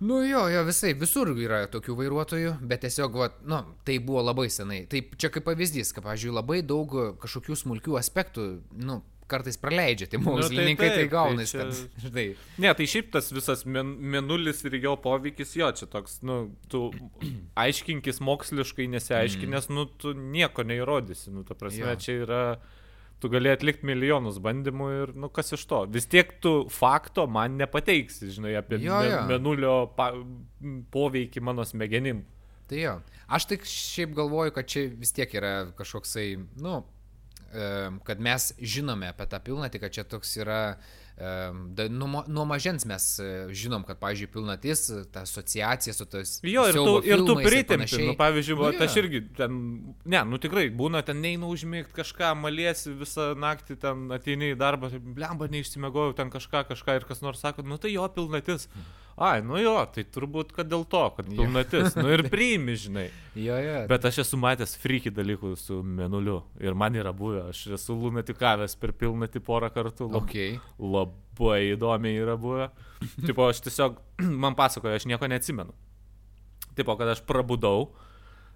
[0.00, 4.46] Nu jo, jo, visai, visur yra tokių vairuotojų, bet tiesiog, va, nu, tai buvo labai
[4.50, 4.84] senai.
[4.90, 8.44] Taip, čia kaip pavyzdys, kad, pavyzdžiui, labai daug kažkokių smulkių aspektų,
[8.78, 12.26] nu, kartais praleidžia, tai mokslininkai tai taip, tai gaunasi, čia- kad, žinai,
[12.62, 16.38] Ne, tai šiaip tas visas men, menulis ir jo poveikis, jo, čia toks, nu,
[16.70, 16.86] tu
[17.58, 21.96] aiškinkis moksliškai nesiaiškinęs, nu, tu nieko neįrodysi, nu, ta prasme, Jo.
[22.00, 22.42] čia yra,
[23.18, 25.82] tu gali atlikti milijonus bandymų ir, nu, kas iš to.
[25.90, 29.22] Vis tiek tu fakto man nepateiksi, žinai, apie Jo, jo.
[29.30, 30.12] menulio pa,
[30.94, 32.24] poveikį mano smegenim.
[32.68, 32.94] Tai jo.
[33.32, 36.28] Aš tik šiaip galvoju, kad čia vis tiek yra kažkoksai,
[36.62, 36.82] nu,
[37.52, 41.07] em, kad mes žinome apie tą pilnatį, kad čia toks yra, da,
[41.90, 46.36] nuo, nuo mažens mes e, žinom, kad, pavyzdžiui, pilnatis, ta asociacija su tos...
[46.46, 48.84] Jo, ir tu, ir tu pritempi, nu, pavyzdžiui, Nu, nu, jo.
[48.84, 49.58] aš irgi ten,
[50.04, 54.92] ne, nu tikrai, būna ten neina užmigti kažką, maliesi visą naktį, ten ateini į darbą,
[54.94, 58.68] tai, blemba, neišsimegojau ten kažką, kažką ir kas nors sako, nu tai jo pilnatis.
[59.18, 63.08] Ai, nu jo, tai turbūt, kad dėl to, kad pilnatis, nu ir priimi, žinai.
[63.38, 63.74] Jo, jo.
[63.86, 68.74] Bet aš esu matęs friki dalykų su menuliu ir man yra buvę, aš esu lunatikavęs
[68.80, 70.08] per pilnatį porą kartų.
[70.24, 70.56] Okay.
[70.82, 72.66] labai įdomiai yra buvę.
[73.20, 74.00] Tipo, aš tiesiog,
[74.42, 75.76] man pasakoju, aš nieko neatsimenu.
[76.74, 77.92] Tipo, kad aš prabudau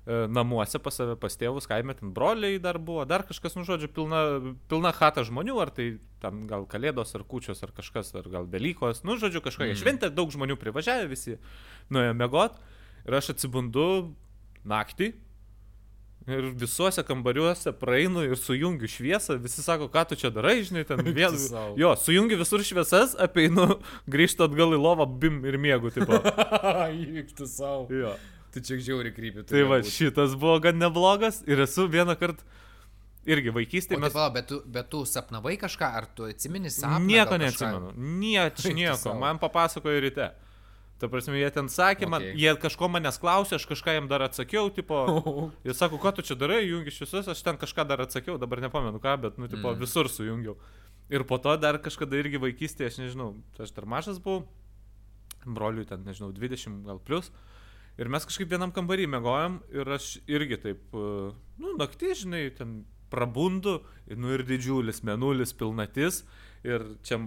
[0.07, 4.23] namuose pas save, pas tėvus, kaime ten broliai dar buvo, dar kažkas, nu žodžiu, pilna,
[4.67, 5.93] pilna hata žmonių, ar tai
[6.23, 9.81] ten gal kalėdos, ar kučios, ar kažkas, ar gal Velykos, nu žodžiu, kažkokia Mm.
[9.83, 11.39] šventė, daug žmonių privažiavę, visi
[11.91, 12.59] nuėjo mėgot
[13.07, 14.15] ir aš atsibundu
[14.67, 15.13] naktį.
[16.31, 20.99] Ir visuose kambariuose praeinu ir sujungiu šviesą, visi sako, ką tu čia darai, žinai, ten
[21.19, 21.35] vėl.
[21.79, 26.21] Jo, sujungiu visur šviesas, apeinu, grįžtu atgal į lovą, bim ir mėgų, tipo.
[27.03, 27.89] Įvyktų savo.
[27.91, 28.15] Jo.
[28.53, 29.47] Tu čia žiauri krypį.
[29.49, 32.45] Tai va, šitas buvo gan neblogas ir esu vieną kartą
[33.25, 34.13] irgi vaikystėje Tai mes...
[34.15, 37.05] pala, bet, tu, bet tu sapnavai kažką, ar tu atsimeni sapną?
[37.07, 37.93] Nieko neatsimenu.
[38.43, 39.15] Eik tu nieko.
[39.21, 40.33] Man papasakojo ryte.
[41.03, 42.37] Ta prasme, jie ten sakė, man, Okay.
[42.39, 45.01] jie kažko manęs klausė, aš kažką jam dar atsakiau, tipo,
[45.67, 49.01] jie sako, ką tu čia darai, jungi šviesas, aš ten kažką dar atsakiau, dabar nepamenu
[49.03, 49.81] ką, bet, nu, tipo, Mm.
[49.81, 49.83] mm.
[49.83, 50.55] visur sujungiau.
[51.11, 54.45] Ir po to dar kažkada irgi vaikystėje, aš nežinau, aš dar mažas buvau,
[55.43, 57.33] broliui ten, nežinau, 20 gal plus.
[58.03, 61.31] Ir mes kažkaip vienam kambarį mėgojom ir aš irgi taip, e,
[61.63, 62.81] nu, naktį, žinai, ten
[63.13, 63.79] prabundu,
[64.19, 66.25] nu ir didžiulis menulis, pilnatis.
[66.67, 67.21] Ir čia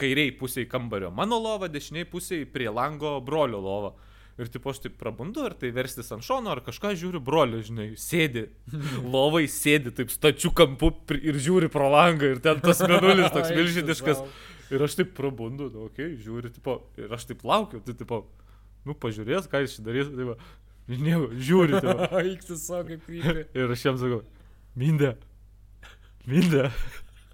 [0.00, 3.94] kairiai pusiai kambario mano lova, dešiniai pusiai prie lango brolio lova.
[4.40, 7.90] Ir tipo aš taip prabundu, ar tai verstis ant šono, ar kažką žiūriu, broliu, žinai,
[8.00, 8.46] sėdi.
[9.14, 14.22] Lovai sėdi taip stačių kampu ir žiūri pro langą ir ten tas menulis toks milžiniškas.
[14.70, 18.22] Ir aš taip prabundu, nu, okei, okay, žiūri, tipo, ir aš taip laukiu, tai tipo,
[18.86, 20.36] nu, pažiūrės, ką jis čia darys, tai va,
[20.90, 22.08] nieko, žiūri, tipo.
[22.24, 23.46] Eiktų savo kaip krypį.
[23.60, 24.24] Ir aš jam sakau,
[24.78, 25.14] Mindė,
[26.30, 26.68] Mindė,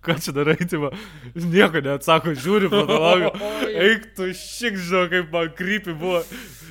[0.07, 0.93] ką čia darai, tai va,
[1.35, 3.33] nieko neatsako, žiūri langą.
[3.73, 6.23] Eik tu šik, žinau, kaip man krypi buvo.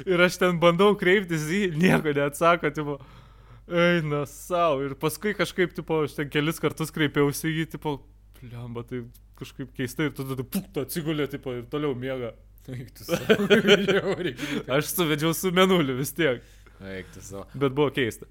[0.07, 2.97] Ir aš ten bandau kreiptis į nieko neatsako, tipo.
[3.65, 4.83] Eina savo.
[4.85, 7.97] Ir paskui kažkaip, tipo, aš ten kelis kartus kreipiausi į jį, tipo,
[8.45, 9.01] lemba, tai
[9.39, 12.35] kažkaip keistai ir tada, puk, atsigulė, tipo, ir toliau miega.
[12.65, 14.35] Krypį.
[14.77, 16.41] Aš suvedžiau su menuliu vis tiek.
[17.21, 17.45] Savo.
[17.55, 18.27] Bet buvo keista.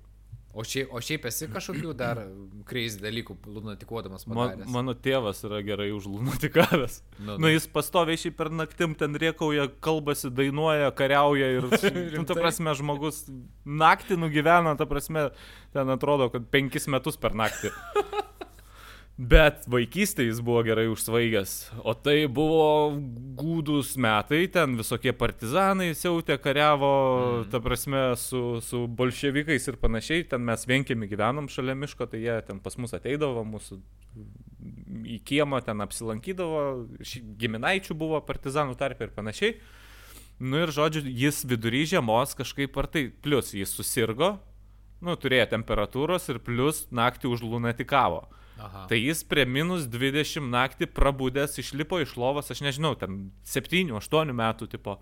[0.54, 2.20] O šiaip, o šiaip esi kažkokių dar
[2.68, 4.68] kreizį dalykų lunatikuodamas Man, padaręs?
[4.70, 7.00] mano tėvas yra gerai užlunatikavęs.
[7.18, 11.66] Nu, Nu, jis pastoviai šiaip per naktim ten riekauja, kalbasi, dainuoja, kariauja ir,
[12.14, 13.24] nu, ta prasme, žmogus
[13.66, 15.32] naktį nugyvena, ta prasme,
[15.74, 17.74] ten atrodo, kad penkis metus per naktį.
[19.14, 21.50] Bet vaikystėje jis buvo gerai užsvaigęs,
[21.86, 22.96] o tai buvo
[23.38, 26.90] gūdus metai, ten visokie partizanai siautė, kariavo,
[27.44, 27.44] mm.
[27.52, 32.40] ta prasme, su, su bolševikais ir panašiai, ten mes vienkėmi gyvenom šalia miško, tai jie
[32.48, 33.78] ten pas mus ateidavo, mūsų
[35.14, 36.66] į kiemą ten apsilankydavo,
[37.38, 39.58] giminaičių buvo partizanų tarp ir panašiai.
[40.42, 44.40] Nu ir žodžiu, jis vidury žiemos kažkaip ar tai, plus jis susirgo,
[45.04, 48.24] nu turėjo temperatūros ir plus naktį užlunatikavo.
[48.58, 48.84] Aha.
[48.90, 54.70] Tai jis prie minus 20 naktį prabudęs išlipo iš lovos, aš nežinau, ten 7-8 metų
[54.76, 55.00] tipo.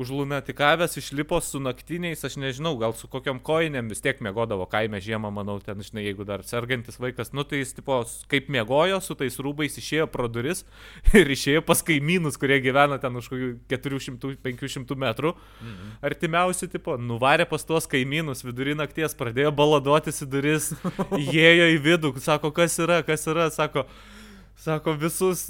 [0.00, 5.28] Užlunatikavęs išlipo su naktiniais, aš nežinau, gal su kokiam koinėm vis tiek mėgodavo kaime žiemą,
[5.34, 7.98] manau, ten, žinai, jeigu dar sergantis vaikas, nu tai jis, tipo,
[8.32, 10.64] kaip mėgojo, su tais rūbais išėjo pro duris
[11.18, 15.34] ir išėjo pas kaimynus, kurie gyvena ten už kokių 400-500 metrų.
[15.60, 15.92] Mhm.
[16.08, 20.72] Artimiausi, tipo, nuvarė pas tuos kaimynus vidury nakties, pradėjo baladotis į duris,
[21.26, 23.86] įėjo į vidų, sako, kas yra, kas yra, sako,
[24.56, 25.46] sako, visus,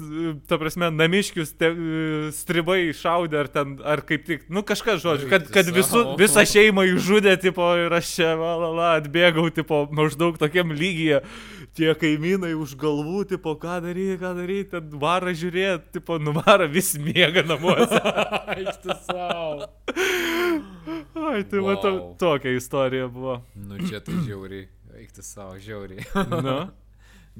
[0.48, 1.68] ta prasme, namiškius te,
[2.36, 6.86] stribai šaudė, ar ten, ar kaip tik, nu kažkas žodžiu, kad, kad visu, visą šeimą
[6.94, 11.22] išžudė, tipo, ir aš čia, la, la, la, atbėgau, tipo, maždaug tokiam lygyje,
[11.76, 16.94] tie kaimynai už galvų, tipo, ką daryti, ką daryti, ten varą žiūrėti, tipo, nuvara vis
[17.00, 18.00] miega namuose.
[18.56, 19.68] Eik tu savo.
[21.22, 21.68] Ai, tai wow.
[21.68, 23.40] matau, tokia istorija buvo.
[23.56, 24.68] Nu čia tai žiauriai.
[25.00, 26.04] Eik tu savo, žiauriai.
[26.42, 26.58] Nu.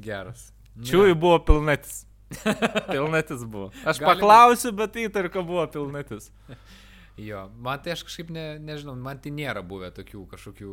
[0.01, 0.51] Geras.
[0.77, 2.07] Nu, Čiūjų buvo pilnatis.
[2.93, 3.70] Pilnatis buvo.
[3.85, 6.31] Aš Gali paklausiu, bet įtariu, kad buvo pilnatis.
[7.20, 10.70] Jo, man tai aš kažkaip ne, nežinau, man tai nėra buvę tokių kažkokių...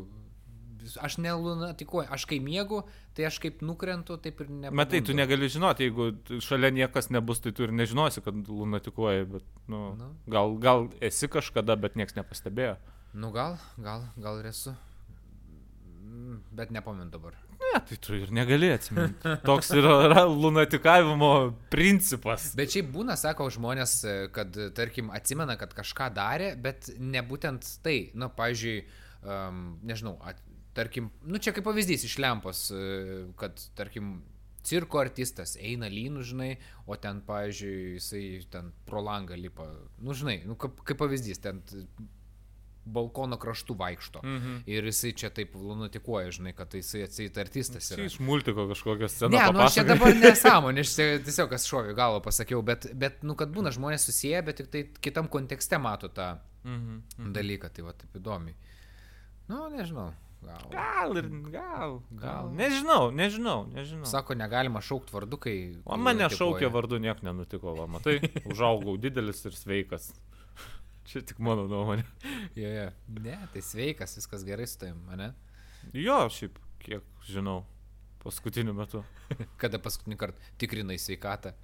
[1.04, 2.80] Aš nelunatikuoju, aš kai miegu,
[3.14, 4.72] tai aš kaip nukrentu, taip ir ne.
[4.72, 6.08] Matai, tu negali žinoti, jeigu
[6.42, 10.08] šalia niekas nebus, tai tu ir nežinosi, kad lunatikuoji, bet, nu, Nu.
[10.32, 12.78] gal, gal esi kažkada, bet niekas nepastebėjo.
[13.20, 14.72] Nu gal, gal, gal ir esu.
[16.00, 17.36] Mm, Bet nepamenu dabar.
[17.60, 19.34] Ne, tai tu ir negali atsiminti.
[19.46, 21.32] Toks yra, yra lunatikavimo
[21.72, 22.54] principas.
[22.58, 27.22] Bet šiaip būna, sako žmonės, e, kad, e, tarkim, atsimena, kad kažką darė, bet ne
[27.26, 27.98] būtent tai.
[28.18, 28.78] Na, pavyzdžiui,
[29.22, 30.40] um, nežinau, at,
[30.78, 34.20] tarkim, nu čia kaip pavyzdys iš lempos, e, kad, tarkim,
[34.66, 36.52] cirko artistas eina lynų, žinai,
[36.88, 39.68] o ten, pavyzdžiui, jisai ten pro langą lipa,
[40.04, 41.62] nu, žinai, nu, kaip, kaip pavyzdys, ten
[42.96, 44.22] balkono kraštų vaikšto.
[44.26, 44.58] Mhm.
[44.70, 48.06] Ir jisai čia taip lunatikuoja, žinai, kad tai jisai atseit artistas yra.
[48.10, 49.34] iš multiko kažkokią sceną.
[49.38, 50.96] Ne, nu aš čia dabar nesąmonė, aš
[51.28, 54.86] tiesiog kas šovė galvo pasakiau, bet, bet, nu, kad būna žmonės susiję, bet tik tai
[55.02, 57.30] kitam kontekste mato tą Mhm.
[57.32, 58.52] dalyką, tai va taip įdomiai.
[59.48, 60.10] Nu, nežinau,
[60.44, 60.66] gal.
[60.74, 62.50] Gal ir gal, gal.
[62.54, 64.06] Nežinau, nežinau, nežinau.
[64.06, 65.56] Sako, negalima šaukti vardu, kai...
[65.88, 70.12] O mane šaukė vardu, niek nenutiko, va, matai, užaugau didelis ir sveikas.
[71.10, 72.04] Čia tik mano nuomonė.
[72.54, 72.90] Jo, jo.
[73.24, 75.32] Ne, tai sveikas, viskas gerai su tavim, ne?
[75.98, 77.64] Jo, šiaip, kiek žinau,
[78.22, 79.02] paskutiniu metu.
[79.62, 81.56] Kada paskutinį kartą tikrinai sveikatą.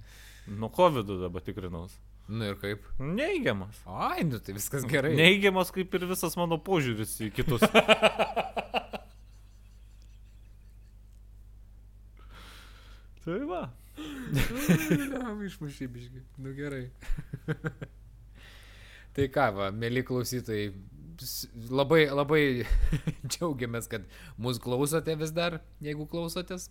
[0.50, 1.94] Nuo COVID dabar tikrinaus.
[2.26, 2.82] Nu ir kaip?
[2.98, 3.78] Neigiamas.
[3.86, 5.14] Ai, nu tai viskas gerai.
[5.14, 7.62] Neigiamas kaip ir visas mano požiūris į kitus.
[13.22, 13.70] tai va.
[15.46, 16.20] Išmušy biški.
[16.42, 16.90] Nu gerai.
[19.16, 20.70] tai ką, va, mėly klausytojai,
[21.72, 22.42] labai, labai
[23.30, 24.06] džiaugiamės, kad
[24.42, 26.70] mūsų klausote vis dar, jeigu klausotės.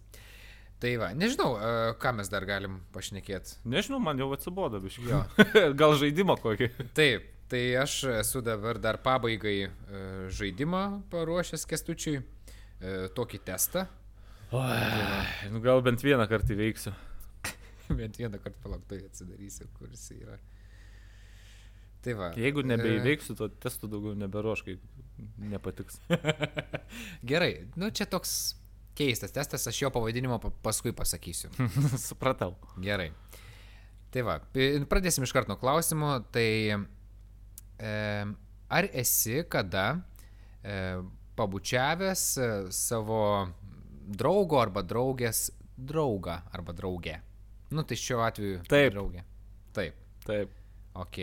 [0.83, 1.53] Tai va, nežinau,
[2.03, 3.61] ką mes dar galim pašnekėti.
[3.71, 5.07] Nežinau, man jau atsibodo biškai.
[5.07, 5.21] Jo.
[5.79, 6.67] Gal žaidimą kokį.
[6.97, 9.69] Taip, tai aš esu dabar dar pabaigai e,
[10.35, 10.83] žaidimą
[11.13, 13.85] paruošęs kestučiui, e, tokį testą.
[15.51, 16.93] Nu, gal bent vieną kartą įveiksiu.
[17.97, 20.37] Bent vieną kartą palauktai atsidarysiu, kur jis yra.
[22.05, 22.27] Tai va.
[22.37, 24.77] Jeigu e, nebeįveiksiu, to testų daugiau neberuoš, kai
[25.41, 25.97] nepatiks.
[27.31, 28.35] Gerai, nu čia toks
[28.95, 31.49] keistas testas, aš jo pavadinimą pa- paskui pasakysiu.
[32.07, 32.53] Supratau.
[32.81, 33.09] Gerai.
[34.13, 34.37] Tai va,
[34.87, 36.13] pradėsim iš karto nuo klausimo.
[36.31, 37.91] Tai e,
[38.69, 39.87] ar esi kada
[40.63, 40.77] e,
[41.35, 43.19] pabučiavęs e, savo
[44.05, 47.17] draugo arba draugės draugą arba draugę?
[47.75, 48.93] Nu tai šiuo atveju Taip.
[48.93, 49.25] draugė.
[49.75, 49.99] Taip.
[50.23, 50.53] Taip.
[50.95, 51.19] Ok.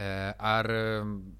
[0.00, 0.68] E, Ar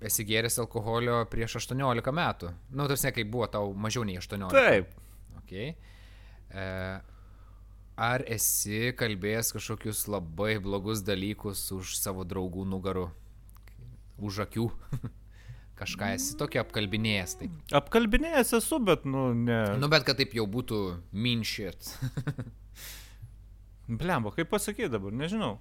[0.04, 2.50] esi gėręs alkoholio prieš 18 metų?
[2.76, 4.52] Nu, tas ne, kai buvo tau mažiau nei 18.
[4.52, 4.92] Taip.
[5.40, 5.54] Ok.
[5.60, 6.66] E,
[8.00, 13.08] Ar esi kalbėjęs kažkokius labai blogus dalykus už savo draugų nugarų?
[14.20, 14.68] Už akių?
[15.80, 17.34] Kažką esi tokio apkalbinėjęs.
[17.40, 17.56] Taip.
[17.76, 19.62] Apkalbinėjęs esu, bet, nu, ne.
[19.80, 20.80] Nu, bet kad taip jau būtų
[21.16, 21.94] minšit.
[24.00, 25.54] Blemba, kaip pasakyti dabar, nežinau.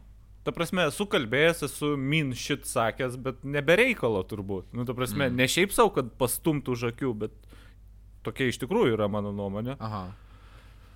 [0.48, 4.70] Ta prasme, esu kalbėjęs, esu min šit sakęs, bet nebereikalo turbūt.
[4.74, 5.36] Nu, ta prasme, mm.
[5.36, 7.36] ne šiaip savo, kad pastumtų už akių, bet
[8.26, 9.76] tokia iš tikrųjų yra mano nuomonė.
[9.84, 10.06] Aha.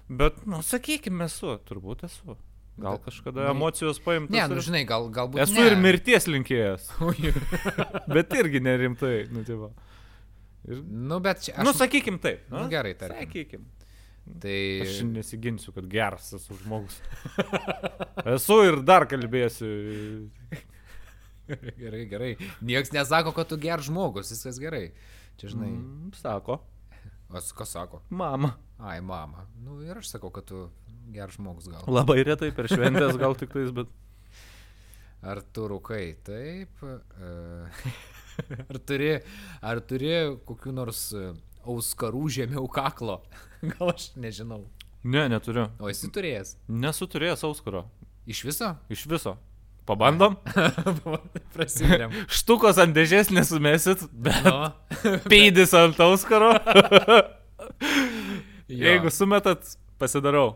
[0.07, 2.37] Bet, nu, sakykime, esu, turbūt esu.
[2.79, 4.33] Gal kažkada ne- emocijos paimtas.
[4.33, 5.43] Ne, nu žinai, gal, galbūt.
[5.43, 5.67] Esu ne.
[5.69, 7.33] ir mirties linkėjas, Oi.
[8.15, 9.69] bet irgi nerimtai, nu, tai va.
[10.63, 11.57] Ir, Nu, bet čia.
[11.59, 11.67] aš...
[11.67, 12.47] Nu, sakykim taip.
[12.51, 13.27] Nu, gerai, tarkim.
[13.27, 13.67] Sakykim.
[14.23, 14.57] Tai.
[14.85, 16.99] Aš nesiginsiu, kad geras esu žmogus.
[18.35, 19.67] esu ir dar kalbėsiu.
[21.77, 22.29] Gerai, gerai.
[22.63, 24.93] Niekas nesako, kad tu ger žmogus, viskas gerai.
[25.35, 25.73] Čia žinai.
[25.75, 26.13] Mm.
[26.15, 26.61] Sako,
[27.27, 27.99] O kas sako?
[28.09, 28.53] mama.
[28.79, 29.43] Ai, mama.
[29.59, 30.69] Nu ir aš sakau, kad tu
[31.11, 31.83] ger žmogus gal.
[31.91, 33.91] Labai retai per šventės gal tik tais, bet...
[35.29, 36.03] Ar tu rūkai?
[36.23, 36.83] Taip.
[36.87, 37.33] e,
[38.69, 39.11] Ar turi,
[39.61, 40.13] ar turi
[40.47, 41.27] kokiu nors e,
[41.69, 43.19] auskarų žemiau kaklo?
[43.71, 44.65] Gal aš nežinau.
[45.03, 45.67] Ne, neturiu.
[45.83, 46.55] O esi turėjęs?
[46.71, 47.85] Nesu turėjęs auskaro.
[48.29, 48.69] Iš viso?
[48.93, 49.33] Iš viso.
[49.87, 50.37] Pabandom.
[51.55, 52.13] Prasidėm.
[52.39, 54.69] Štukos ant dėžės nesumesit, bet No.
[55.27, 56.53] peidis ant auskaro.
[58.71, 60.53] Jeigu sumetat, pasidarau.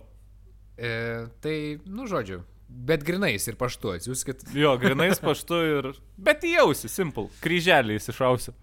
[0.79, 2.39] E, tai, nu, žodžiu.
[2.67, 4.45] Bet grinais ir paštu atsiųskit.
[4.55, 5.91] Jo, grinais paštu ir...
[6.19, 7.27] Bet įjausi, simple.
[7.43, 8.55] Kryželį įsišausiu.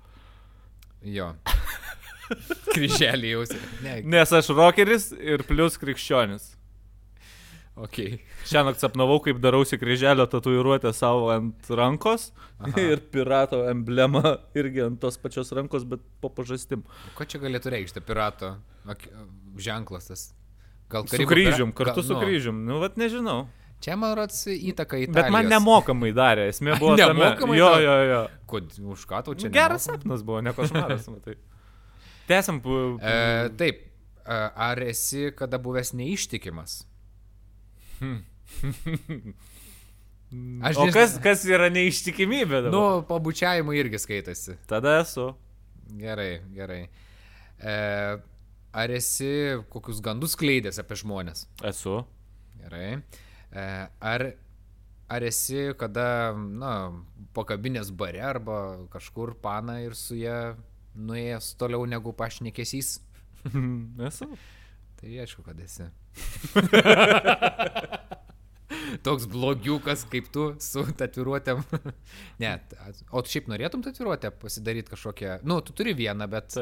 [1.13, 1.31] Jo.
[2.75, 3.59] Kryželį jausi.
[3.85, 6.51] Ne, Nes aš rockeris ir plus krikščionis.
[7.77, 7.97] ok.
[8.47, 12.29] Šiandien sapnavau, kaip darausi kryželio tatuiruotę savo ant rankos
[12.61, 12.75] Aha.
[12.81, 14.23] ir pirato emblemą
[14.55, 16.85] irgi ant tos pačios rankos, bet po pažastim.
[17.19, 18.57] Ko čia galėtų reikšti pirato
[19.59, 20.25] ženklas tas?
[20.93, 22.59] Gal Su Karibų kryžium, kartu gal- su nu, kryžium.
[22.69, 23.47] Nu, vat nežinau.
[23.83, 27.17] Čia man rods įtaka į Bet man nemokamai darė, esmė buvo tame.
[27.19, 27.81] Nemokamai Jo, tau?
[27.85, 28.21] jo, jo.
[28.53, 29.49] Kod, už ką tau čia?
[29.53, 30.05] Geras nemokamai?
[30.05, 31.35] sapnas buvo, ne košmaras, matai.
[32.29, 32.61] Tęsiam.
[33.01, 33.83] E, taip.
[34.25, 36.83] E, ar esi kada buvęs neištikimas?
[40.65, 40.95] Aš o nežinau.
[40.97, 42.75] kas, kas yra neištikimybė dabar?
[42.75, 44.57] Nu, pabučiavimui irgi skaitasi.
[44.71, 45.29] Tada esu.
[46.01, 46.81] Gerai, gerai.
[47.61, 47.75] E,
[48.75, 51.45] ar esi kokius gandus kleidęs apie žmonės?
[51.71, 52.01] Esu.
[52.65, 52.89] Gerai.
[53.53, 53.67] E,
[54.15, 54.27] ar,
[55.13, 56.75] ar esi kada, na,
[57.37, 58.59] pakabinės bare arba
[58.91, 60.57] kažkur pana ir su ją
[60.95, 62.99] nuėjęs toliau negu pašnekesys?
[64.09, 64.31] esu.
[65.01, 65.91] Tai aišku, kad esi.
[69.05, 71.61] Toks blogiukas kaip tu su tatuiruotėm.
[72.43, 72.53] ne,
[73.13, 75.39] o tu šiaip norėtum tatuiruotę pasidaryti kažkokią.
[75.47, 76.57] Nu, tu turi vieną, bet,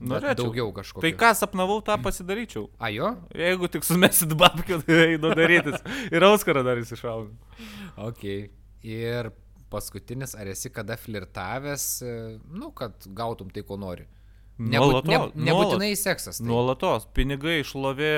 [0.00, 0.38] Norėčiau.
[0.44, 1.04] daugiau kažkokių.
[1.04, 2.68] Tai ką sapnavau, tą pasidaryčiau.
[2.80, 3.12] A jo?
[3.36, 5.82] Jeigu tik sumesit babkių, tai einu darytis.
[6.12, 7.34] Ir Auskarą dar įsišaunu.
[8.06, 8.24] Ok.
[8.86, 9.32] Ir
[9.70, 12.14] paskutinis, ar esi kada flirtavęs, e,
[12.50, 14.06] nu, kad gautum tai, ko nori?
[14.60, 16.40] Nebūt, ne, Nuolatos, nebūtinai seksas.
[16.42, 16.46] Tai.
[16.50, 17.06] Nuolatos.
[17.16, 18.10] Pinigai, šlovė,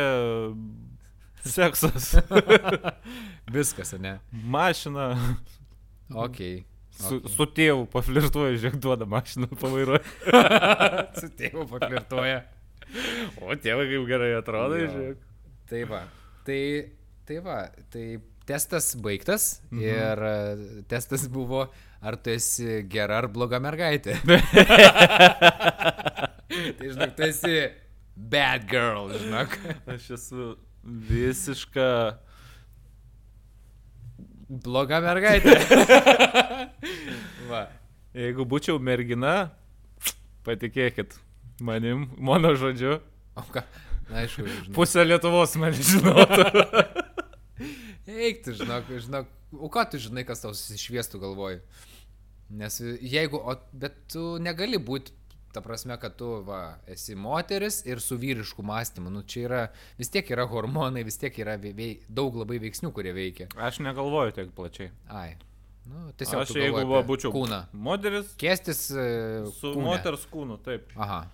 [1.46, 2.09] seksas,
[3.55, 4.16] Viskas, ne?
[4.32, 5.12] mašina.
[6.14, 6.40] Ok.
[6.92, 7.28] Su, Ok.
[7.32, 10.03] su tėvu paflirtuoju, žiūrėk, duoda mašiną, pavairuoju.
[11.22, 12.42] Su tėvu paflirtuoja.
[13.40, 14.90] O tėvai kaip gerai atrodo, Jo.
[14.92, 15.22] žiūrėk.
[15.70, 16.03] Tai va.
[16.44, 16.59] Tai,
[17.30, 17.57] tai va.
[17.94, 18.05] Tai
[18.49, 19.82] testas baigtas mhm.
[19.82, 21.66] ir e, testas buvo,
[22.03, 24.18] ar tu esi gera ar bloga mergaitė.
[26.78, 27.55] tai žinok, tu esi
[28.16, 29.59] bad girl, žinok.
[29.95, 30.51] Aš esu
[30.82, 31.88] visiška.
[34.62, 35.57] Bloga mergaitė.
[37.51, 37.62] va.
[38.12, 39.55] Jeigu būčiau mergina,
[40.45, 41.16] patikėkit
[41.64, 42.99] manim, mano žodžiu,
[43.36, 43.62] O ką?
[44.11, 44.74] Na, aišku, žinok.
[44.76, 46.45] pusė Lietuvos man žinotų.
[48.09, 49.26] Eik, tu žinok, žinok.
[49.53, 51.59] O ką tu žinai, kas tau susišviestų galvoj?
[52.53, 55.12] Nes jeigu, o, bet tu negali būti,
[55.53, 59.12] ta prasme, kad tu va, esi moteris ir su vyrišku mąstymu.
[59.12, 59.61] Nu, čia yra,
[60.00, 63.50] vis tiek yra hormonai, vis tiek yra vei, daug labai veiksnių, kurie veikia.
[63.61, 64.90] Aš negalvoju tiek plačiai.
[65.12, 65.34] Ai.
[65.84, 67.64] Nu, tiesiog Aš jeigu va, būčiau kūną.
[67.74, 69.07] moteris Kestis e,
[69.59, 69.84] su kūne.
[69.84, 70.92] moters kūnu, taip.
[70.96, 71.24] Aha.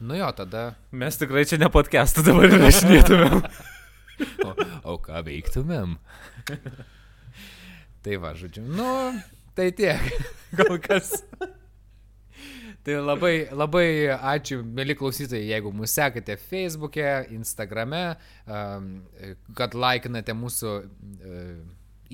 [0.00, 0.68] Nu jo, tada.
[0.92, 3.40] Mes tikrai čia ne podcast'ą dabar rašinėtumėm.
[4.44, 4.52] O,
[4.94, 5.96] o ką veiktumėm?
[8.04, 8.64] tai va, žodžiu.
[8.64, 8.88] Nu,
[9.56, 10.10] tai tiek.
[10.56, 11.20] Gal kas.
[12.86, 18.04] Tai labai, labai ačiū, mėly klausytojai, jeigu mūsų sekate Facebook'e, Instagram'e,
[18.46, 18.92] um,
[19.58, 21.48] kad laikinate mūsų uh,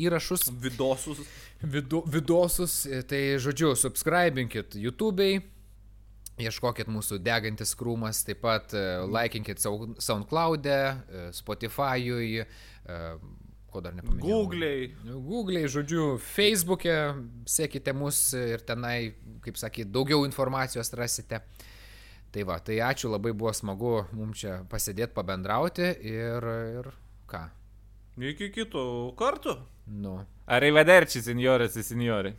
[0.01, 1.21] įrašus, Vidosus.
[1.61, 2.79] vidu, vidosus,
[3.09, 5.43] tai žodžiu, subscribinkit YouTube'ai,
[6.41, 13.17] ieškokit mūsų degantis krūmas, taip pat uh, laikinkit SoundCloud'e, uh, Spotify'ui, uh,
[13.73, 14.29] ko dar nepaminėjau.
[14.29, 14.87] Google'ai.
[15.09, 16.97] Google'ai, žodžiu, Facebook'e,
[17.49, 19.15] sekite mus ir tenai,
[19.45, 21.43] kaip sakyt, daugiau informacijos rasite.
[22.33, 26.47] Tai va, tai ačiū, labai buvo smagu mums čia pasidėti, pabendrauti ir,
[26.79, 26.89] ir
[27.29, 27.43] ką.
[28.33, 28.85] Iki kitų
[29.21, 29.57] kartų.
[30.01, 30.19] Nu.
[30.53, 32.33] Arrivederci, signorės ir signori.